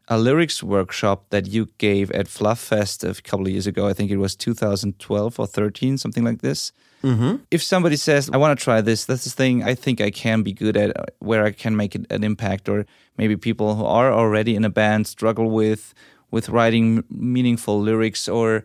[0.08, 3.88] a lyrics workshop that you gave at Fluff Fest a couple of years ago.
[3.88, 6.72] I think it was 2012 or 13, something like this.
[7.04, 7.38] Mm-hmm.
[7.52, 10.42] If somebody says, I want to try this, that's the thing I think I can
[10.42, 12.86] be good at, uh, where I can make an impact, or
[13.18, 15.94] maybe people who are already in a band struggle with
[16.32, 18.64] with writing meaningful lyrics or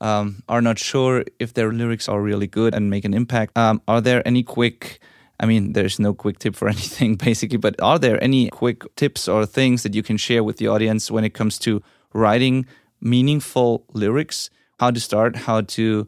[0.00, 3.56] um, are not sure if their lyrics are really good and make an impact.
[3.56, 5.00] Um, are there any quick
[5.40, 9.28] I mean, there's no quick tip for anything basically, but are there any quick tips
[9.28, 12.66] or things that you can share with the audience when it comes to writing
[13.00, 14.50] meaningful lyrics?
[14.80, 16.06] How to start, how to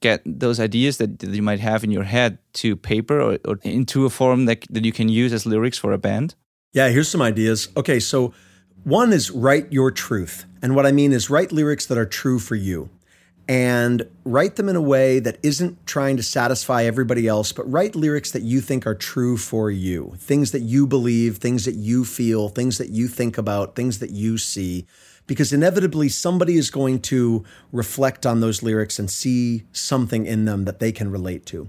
[0.00, 3.58] get those ideas that, that you might have in your head to paper or, or
[3.62, 6.34] into a form that, that you can use as lyrics for a band?
[6.72, 7.68] Yeah, here's some ideas.
[7.76, 8.34] Okay, so
[8.84, 10.44] one is write your truth.
[10.62, 12.90] And what I mean is write lyrics that are true for you
[13.48, 17.94] and write them in a way that isn't trying to satisfy everybody else, but write
[17.94, 20.14] lyrics that you think are true for you.
[20.18, 24.10] Things that you believe, things that you feel, things that you think about, things that
[24.10, 24.86] you see.
[25.26, 30.64] Because inevitably somebody is going to reflect on those lyrics and see something in them
[30.64, 31.68] that they can relate to.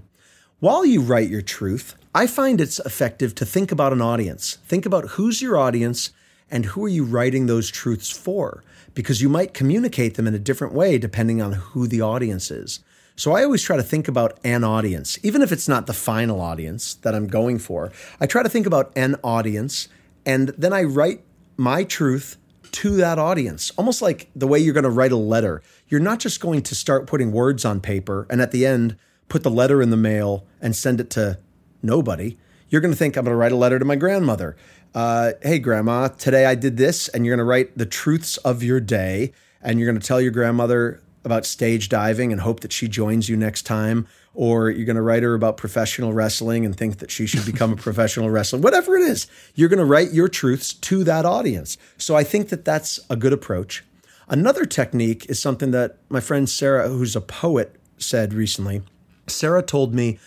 [0.60, 4.56] While you write your truth, I find it's effective to think about an audience.
[4.66, 6.10] Think about who's your audience
[6.50, 8.62] and who are you writing those truths for?
[8.94, 12.80] Because you might communicate them in a different way depending on who the audience is.
[13.16, 16.40] So I always try to think about an audience, even if it's not the final
[16.40, 17.90] audience that I'm going for.
[18.20, 19.88] I try to think about an audience
[20.24, 21.24] and then I write
[21.56, 22.36] my truth
[22.72, 25.62] to that audience, almost like the way you're going to write a letter.
[25.88, 28.96] You're not just going to start putting words on paper and at the end
[29.28, 31.38] put the letter in the mail and send it to
[31.82, 32.36] nobody.
[32.68, 34.56] You're going to think, I'm going to write a letter to my grandmother
[34.94, 38.62] uh, hey, grandma, today I did this, and you're going to write the truths of
[38.62, 42.72] your day, and you're going to tell your grandmother about stage diving and hope that
[42.72, 44.06] she joins you next time.
[44.32, 47.72] Or you're going to write her about professional wrestling and think that she should become
[47.72, 48.60] a professional wrestler.
[48.60, 51.78] Whatever it is, you're going to write your truths to that audience.
[51.98, 53.82] So I think that that's a good approach.
[54.28, 58.82] Another technique is something that my friend Sarah, who's a poet, said recently.
[59.26, 60.18] Sarah told me,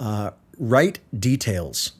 [0.00, 1.92] uh, write details.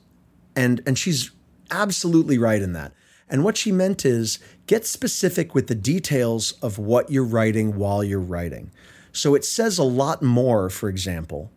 [0.55, 1.31] And, and she's
[1.73, 2.93] absolutely right in that.
[3.27, 8.03] And what she meant is get specific with the details of what you're writing while
[8.03, 8.71] you're writing.
[9.11, 11.51] So it says a lot more, for example,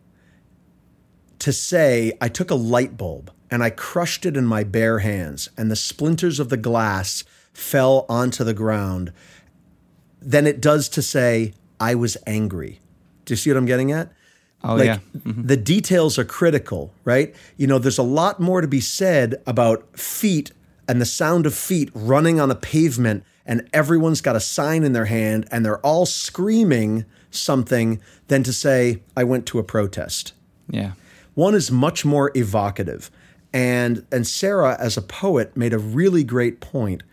[1.39, 5.49] to say, I took a light bulb and I crushed it in my bare hands,
[5.55, 9.13] and the splinters of the glass fell onto the ground,
[10.21, 12.81] than it does to say, I was angry.
[13.23, 14.11] Do you see what I'm getting at?
[14.63, 14.99] Oh, like, yeah.
[15.17, 15.45] Mm-hmm.
[15.45, 17.35] The details are critical, right?
[17.57, 20.51] You know, there's a lot more to be said about feet
[20.87, 24.93] and the sound of feet running on a pavement, and everyone's got a sign in
[24.93, 30.33] their hand and they're all screaming something than to say, I went to a protest.
[30.69, 30.93] Yeah.
[31.33, 33.11] One is much more evocative.
[33.53, 37.03] And, and Sarah, as a poet, made a really great point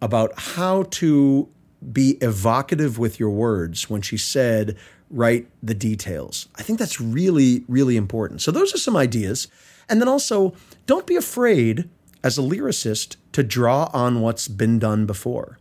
[0.00, 1.48] about how to
[1.92, 4.76] be evocative with your words when she said,
[5.14, 6.48] write the details.
[6.56, 8.42] I think that's really, really important.
[8.42, 9.48] So, those are some ideas.
[9.88, 10.54] And then also,
[10.86, 11.88] don't be afraid
[12.22, 15.58] as a lyricist to draw on what's been done before.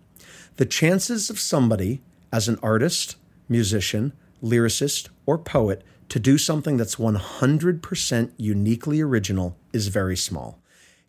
[0.56, 2.02] The chances of somebody,
[2.32, 3.18] as an artist,
[3.50, 10.60] musician, lyricist, or poet, to do something that's 100% uniquely original is very small.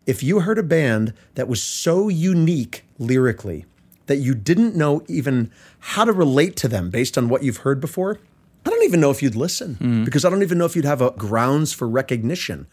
[0.05, 3.65] If you heard a band that was so unique lyrically
[4.07, 7.79] that you didn't know even how to relate to them based on what you've heard
[7.79, 8.19] before,
[8.65, 10.05] I don't even know if you'd listen mm.
[10.05, 12.67] because I don't even know if you'd have a grounds for recognition.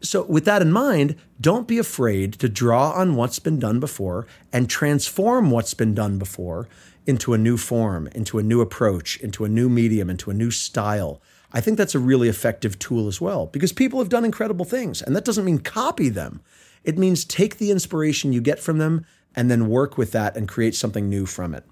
[0.00, 4.26] So, with that in mind, don't be afraid to draw on what's been done before
[4.52, 6.68] and transform what's been done before
[7.06, 10.50] into a new form, into a new approach, into a new medium, into a new
[10.50, 11.20] style.
[11.52, 15.02] I think that's a really effective tool as well because people have done incredible things.
[15.02, 16.42] And that doesn't mean copy them,
[16.84, 19.04] it means take the inspiration you get from them
[19.34, 21.64] and then work with that and create something new from it.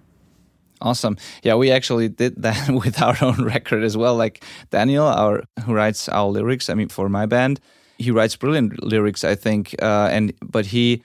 [0.80, 1.16] Awesome.
[1.42, 4.16] Yeah, we actually did that with our own record as well.
[4.16, 6.68] Like Daniel, our who writes our lyrics.
[6.68, 7.60] I mean, for my band,
[7.98, 9.74] he writes brilliant lyrics, I think.
[9.80, 11.02] Uh, and but he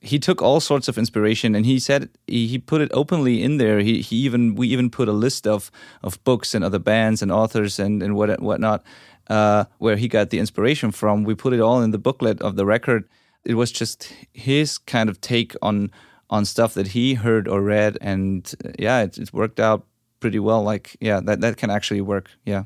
[0.00, 3.58] he took all sorts of inspiration and he said he, he put it openly in
[3.58, 3.80] there.
[3.80, 5.70] He he even we even put a list of
[6.02, 8.82] of books and other bands and authors and and what whatnot
[9.28, 11.24] uh, where he got the inspiration from.
[11.24, 13.08] We put it all in the booklet of the record.
[13.44, 15.90] It was just his kind of take on
[16.32, 19.86] on stuff that he heard or read, and uh, yeah, it, it worked out
[20.18, 20.64] pretty well.
[20.64, 22.28] Like yeah, that that can actually work.
[22.44, 22.64] Yeah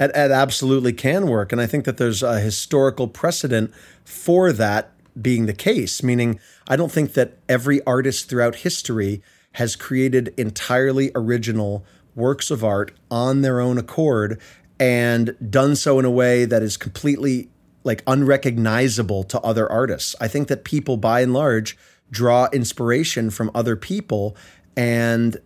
[0.00, 1.52] it, it absolutely can work.
[1.52, 3.72] And I think that there's a historical precedent
[4.04, 9.22] for that being the case, meaning I don't think that every artist throughout history
[9.52, 11.84] has created entirely original
[12.14, 14.40] works of art on their own accord
[14.78, 17.50] and done so in a way that is completely
[17.84, 20.16] like unrecognizable to other artists.
[20.20, 21.76] I think that people by and large
[22.10, 24.36] draw inspiration from other people
[24.76, 25.36] and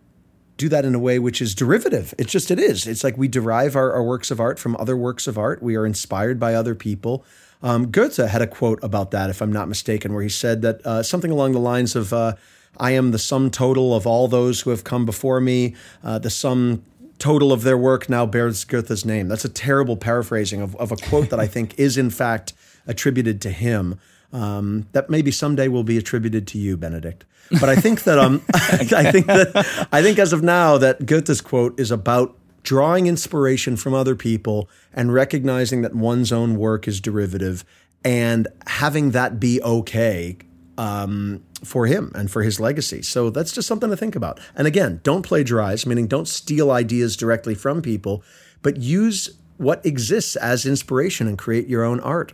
[0.56, 2.14] do that in a way which is derivative.
[2.16, 2.86] It's just, it is.
[2.86, 5.62] It's like we derive our, our works of art from other works of art.
[5.62, 7.24] We are inspired by other people.
[7.62, 10.86] Um, Goethe had a quote about that, if I'm not mistaken, where he said that
[10.86, 12.34] uh, something along the lines of, uh,
[12.78, 15.74] I am the sum total of all those who have come before me.
[16.02, 16.84] Uh, the sum
[17.18, 19.28] total of their work now bears Goethe's name.
[19.28, 22.52] That's a terrible paraphrasing of, of a quote that I think is, in fact,
[22.86, 23.98] attributed to him.
[24.34, 27.24] Um, that maybe someday will be attributed to you, Benedikt.
[27.60, 31.40] But I think that um, I think that I think as of now that Goethe's
[31.40, 37.00] quote is about drawing inspiration from other people and recognizing that one's own work is
[37.00, 37.64] derivative
[38.04, 40.36] and having that be okay
[40.76, 43.02] um, for him and for his legacy.
[43.02, 44.40] So that's just something to think about.
[44.56, 48.22] And again, don't plagiarize, meaning don't steal ideas directly from people,
[48.62, 52.32] but use what exists as inspiration and create your own art.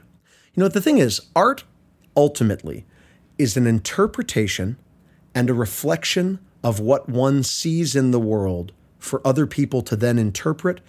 [0.55, 1.65] You know, the thing is, art
[2.17, 2.85] ultimately
[3.39, 4.77] is an interpretation
[5.35, 10.19] and a reflection of what one sees in the world for other people to then
[10.19, 10.81] interpret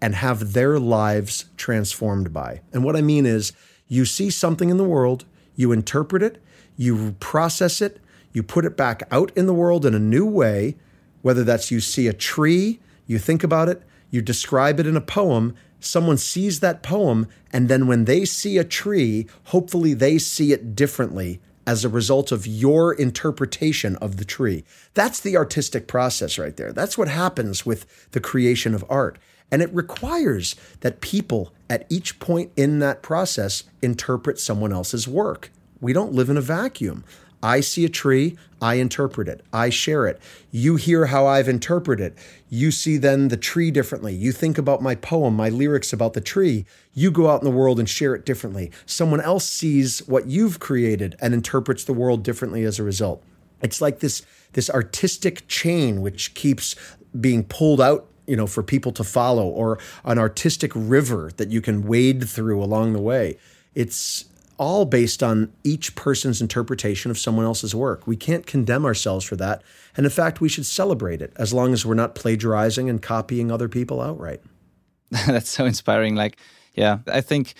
[0.00, 2.60] and have their lives transformed by.
[2.72, 3.52] And what I mean is,
[3.86, 6.42] you see something in the world, you interpret it,
[6.76, 8.00] you process it,
[8.32, 10.76] you put it back out in the world in a new way,
[11.20, 15.00] whether that's you see a tree, you think about it, you describe it in a
[15.00, 15.54] poem,
[15.84, 20.74] someone sees that poem, and then when they see a tree, hopefully they see it
[20.74, 24.64] differently as a result of your interpretation of the tree.
[24.94, 26.72] That's the artistic process right there.
[26.72, 29.18] That's what happens with the creation of art.
[29.50, 35.50] And it requires that people at each point in that process interpret someone else's work.
[35.80, 37.04] We don't live in a vacuum.
[37.42, 40.22] I see a tree, I interpret it, I share it.
[40.52, 42.18] You hear how I've interpreted it.
[42.48, 44.14] You see then the tree differently.
[44.14, 46.64] You think about my poem, my lyrics about the tree.
[46.94, 48.70] You go out in the world and share it differently.
[48.86, 53.24] Someone else sees what you've created and interprets the world differently as a result.
[53.62, 56.76] It's like this this artistic chain which keeps
[57.20, 61.60] being pulled out you know for people to follow or an artistic river that you
[61.60, 63.36] can wade through along the way
[63.74, 64.26] it's
[64.62, 68.06] all based on each person's interpretation of someone else's work.
[68.06, 69.60] We can't condemn ourselves for that.
[69.96, 73.50] And in fact, we should celebrate it as long as we're not plagiarizing and copying
[73.50, 74.40] other people outright.
[75.26, 76.14] That's so inspiring.
[76.14, 76.36] Like,
[76.74, 77.54] yeah, I think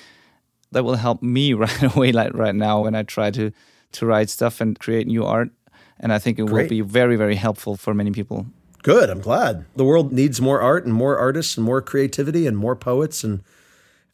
[0.70, 3.51] that will help me right away, like right now, when I try to
[3.93, 5.51] to write stuff and create new art.
[5.98, 6.62] And I think it Great.
[6.62, 8.47] will be very, very helpful for many people.
[8.85, 9.10] Good.
[9.10, 9.66] I'm glad.
[9.74, 13.43] The world needs more art and more artists and more creativity and more poets and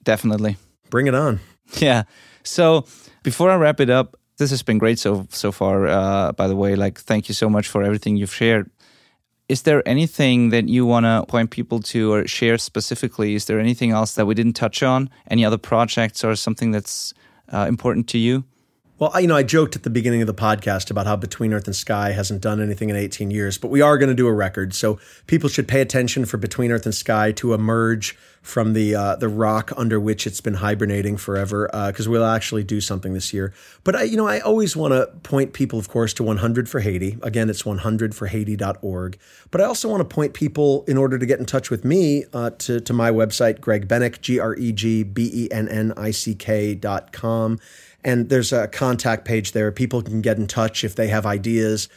[0.03, 0.57] definitely
[0.89, 1.41] bring it on.
[1.77, 2.05] Yeah.
[2.49, 2.87] So
[3.23, 5.87] before I wrap it up, this has been great so so far.
[5.87, 8.71] Uh, by the way, like thank you so much for everything you've shared.
[9.49, 13.35] Is there anything that you want to point people to or share specifically?
[13.35, 15.09] Is there anything else that we didn't touch on?
[15.31, 17.15] Any other projects or something that's
[17.53, 18.45] uh, important to you?
[18.99, 21.67] Well, you know, I joked at the beginning of the podcast about how Between Earth
[21.67, 24.33] and Sky hasn't done anything in 18 years, but we are going to do a
[24.33, 24.75] record.
[24.75, 24.99] So
[25.29, 28.19] people should pay attention for Between Earth and Sky to emerge
[28.49, 32.65] from the uh, the rock under which it's been hibernating forever, because uh, we'll actually
[32.65, 33.53] do something this year.
[33.85, 36.81] But I, you know, I always want to point people, of course, to 100 for
[36.81, 37.19] Haiti.
[37.23, 39.19] Again, it's 100forhaiti.org.
[39.51, 42.25] But I also want to point people, in order to get in touch with me,
[42.33, 45.93] uh, to to my website, Greg Bennick, G R E G B E N N
[45.99, 47.59] I C K dot com.
[48.03, 49.71] And there's a contact page there.
[49.73, 51.91] People can get in touch if they have ideas.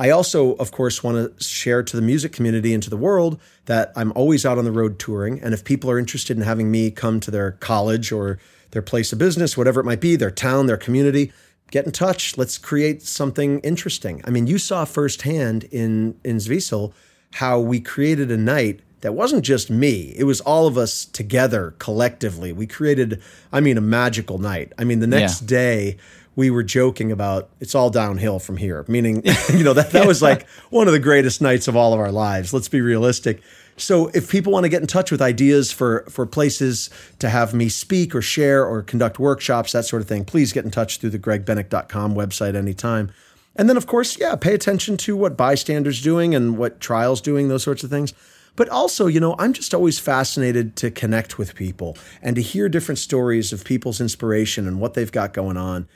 [0.00, 3.38] I also, of course, want to share to the music community and to the world
[3.66, 5.38] that I'm always out on the road touring.
[5.42, 8.38] And if people are interested in having me come to their college or
[8.70, 11.32] their place of business, whatever it might be, their town, their community,
[11.70, 12.38] get in touch.
[12.38, 14.22] Let's create something interesting.
[14.24, 16.94] I mean, you saw firsthand in in Zwiesel
[17.34, 20.14] how we created a night that wasn't just me.
[20.16, 22.52] It was all of us together collectively.
[22.52, 23.22] We created,
[23.52, 24.72] I mean, a magical night.
[24.78, 25.48] I mean, the next yeah.
[25.48, 25.96] day
[26.36, 30.22] we were joking about it's all downhill from here, meaning, you know, that, that was
[30.22, 32.52] like one of the greatest nights of all of our lives.
[32.52, 33.42] Let's be realistic.
[33.76, 37.54] So if people want to get in touch with ideas for for places to have
[37.54, 40.98] me speak or share or conduct workshops, that sort of thing, please get in touch
[40.98, 43.10] through the gregbennick.com website anytime.
[43.56, 47.48] And then of course, yeah, pay attention to what Bystander's doing and what Trial's doing,
[47.48, 48.12] those sorts of things.
[48.56, 52.68] But also, you know, I'm just always fascinated to connect with people and to hear
[52.68, 55.88] different stories of people's inspiration and what they've got going on.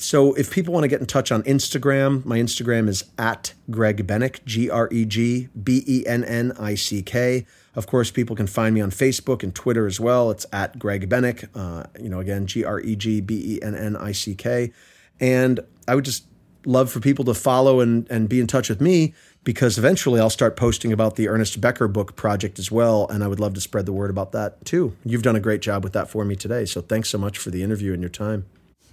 [0.00, 4.06] So if people want to get in touch on Instagram, my Instagram is at Greg
[4.06, 7.44] Bennick, G R E G B E N N I C K.
[7.74, 10.30] Of course, people can find me on Facebook and Twitter as well.
[10.30, 11.48] It's at Greg Bennick.
[11.52, 14.72] Uh, you know, again, G R E G B E N N I C K.
[15.18, 15.58] And
[15.88, 16.26] I would just
[16.64, 20.30] love for people to follow and, and be in touch with me because eventually I'll
[20.30, 23.08] start posting about the Ernest Becker book project as well.
[23.08, 24.94] And I would love to spread the word about that too.
[25.04, 26.66] You've done a great job with that for me today.
[26.66, 28.46] So thanks so much for the interview and your time.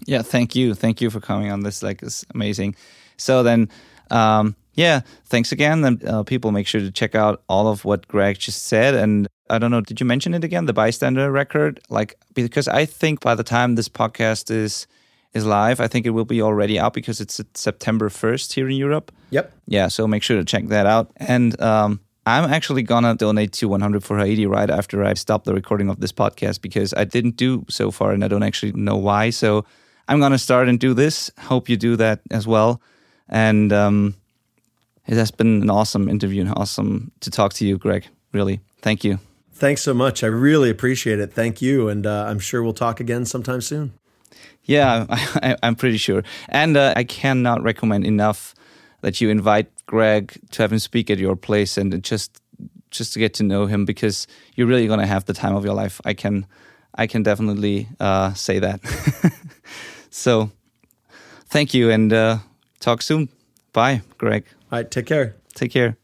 [0.06, 0.74] Yeah, thank you.
[0.74, 1.82] Thank you for coming on this.
[1.82, 2.76] Like, it's amazing.
[3.18, 3.70] So then,
[4.12, 5.82] um, yeah, thanks again.
[5.82, 8.94] Then uh, people make sure to check out all of what Greg just said.
[8.94, 10.66] And I don't know, did you mention it again?
[10.66, 11.80] The bystander record?
[11.90, 14.88] Like, because I think by the time this podcast is
[15.36, 15.82] is live.
[15.82, 19.12] I think it will be already out because it's September 1st here in Europe.
[19.32, 19.52] Yep.
[19.68, 21.12] Yeah, so make sure to check that out.
[21.18, 25.54] And um, I'm actually gonna donate to 100 for Haiti right after I stop the
[25.54, 28.96] recording of this podcast because I didn't do so far and I don't actually know
[28.96, 29.30] why.
[29.30, 29.66] So
[30.08, 31.32] I'm gonna start and do this.
[31.40, 32.82] Hope you do that as well.
[33.28, 34.16] And um,
[35.08, 38.08] it has been an awesome interview and awesome to talk to you, Greg.
[38.32, 39.20] Really, thank you.
[39.54, 40.24] Thanks so much.
[40.24, 41.34] I really appreciate it.
[41.34, 43.94] Thank you, and uh, I'm sure we'll talk again sometime soon.
[44.66, 46.24] Yeah, I, am pretty sure.
[46.50, 48.54] And uh, I cannot recommend enough
[49.02, 52.42] that you invite Greg to have him speak at your place and just
[52.92, 54.26] just to get to know him because
[54.56, 56.02] you're really going to have the time of your life.
[56.06, 56.46] I can
[56.96, 58.80] I can definitely uh, say that.
[60.16, 60.50] so,
[61.48, 62.38] thank you and uh,
[62.80, 63.28] talk soon.
[63.74, 64.46] Bye, Greg.
[64.72, 65.36] All right, take care.
[65.54, 65.98] Take care.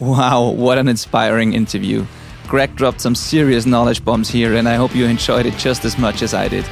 [0.00, 2.04] Wow, what an inspiring interview.
[2.48, 5.96] Greg dropped some serious knowledge bombs here, and I hope you enjoyed it just as
[5.96, 6.64] much as I did.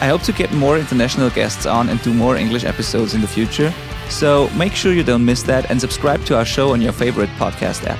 [0.00, 3.28] I hope to get more international guests on and do more English episodes in the
[3.28, 3.74] future,
[4.08, 7.30] so make sure you don't miss that and subscribe to our show on your favorite
[7.36, 7.98] podcast app.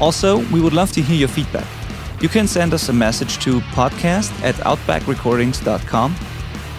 [0.00, 1.66] Also, we would love to hear your feedback.
[2.20, 6.16] You can send us a message to podcast at outbackrecordings.com.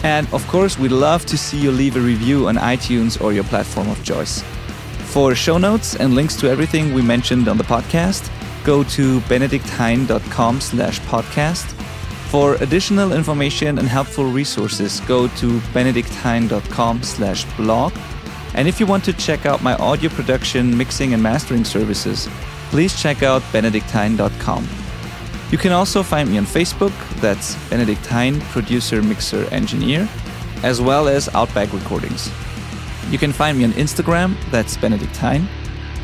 [0.02, 3.44] And of course, we'd love to see you leave a review on iTunes or your
[3.44, 4.42] platform of choice.
[5.12, 8.30] For show notes and links to everything we mentioned on the podcast,
[8.64, 11.64] go to benedikthein.com slash podcast.
[12.30, 17.92] For additional information and helpful resources, go to benedikthein.com slash blog.
[18.54, 22.28] And if you want to check out my audio production, mixing, and mastering services,
[22.70, 24.79] please check out benedikthein.com.
[25.50, 30.08] You can also find me on Facebook, that's Benedikt Hein, producer, mixer, engineer,
[30.62, 32.30] as well as Outback Recordings.
[33.10, 35.48] You can find me on Instagram, that's Benedikt Hein,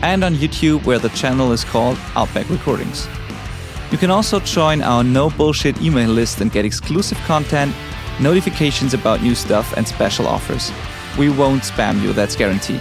[0.02, 3.06] and on YouTube, where the channel is called Outback Recordings.
[3.93, 7.73] You can also join our no bullshit email list and get exclusive content,
[8.20, 10.73] notifications about new stuff, and special offers.
[11.16, 12.81] We won't spam you, that's guaranteed.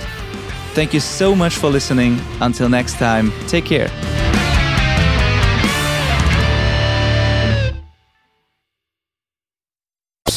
[0.74, 2.20] Thank you so much for listening.
[2.42, 3.90] Until next time, take care.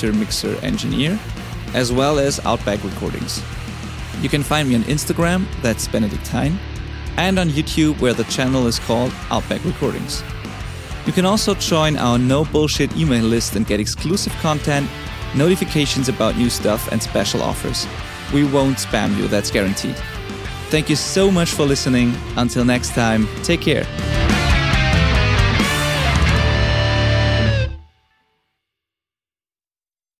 [0.06, 1.18] Mixer engineer,
[1.74, 3.42] as well as Outback Recordings.
[4.22, 6.58] You can find me on Instagram, that's Benedikt Benedictine,
[7.16, 10.22] and on YouTube, where the channel is called Outback Recordings.
[11.06, 14.88] You can also join our no bullshit email list and get exclusive content,
[15.34, 17.86] notifications about new stuff, and special offers.
[18.32, 19.96] We won't spam you, that's guaranteed.
[20.70, 22.14] Thank you so much for listening.
[22.36, 23.86] Until next time, take care.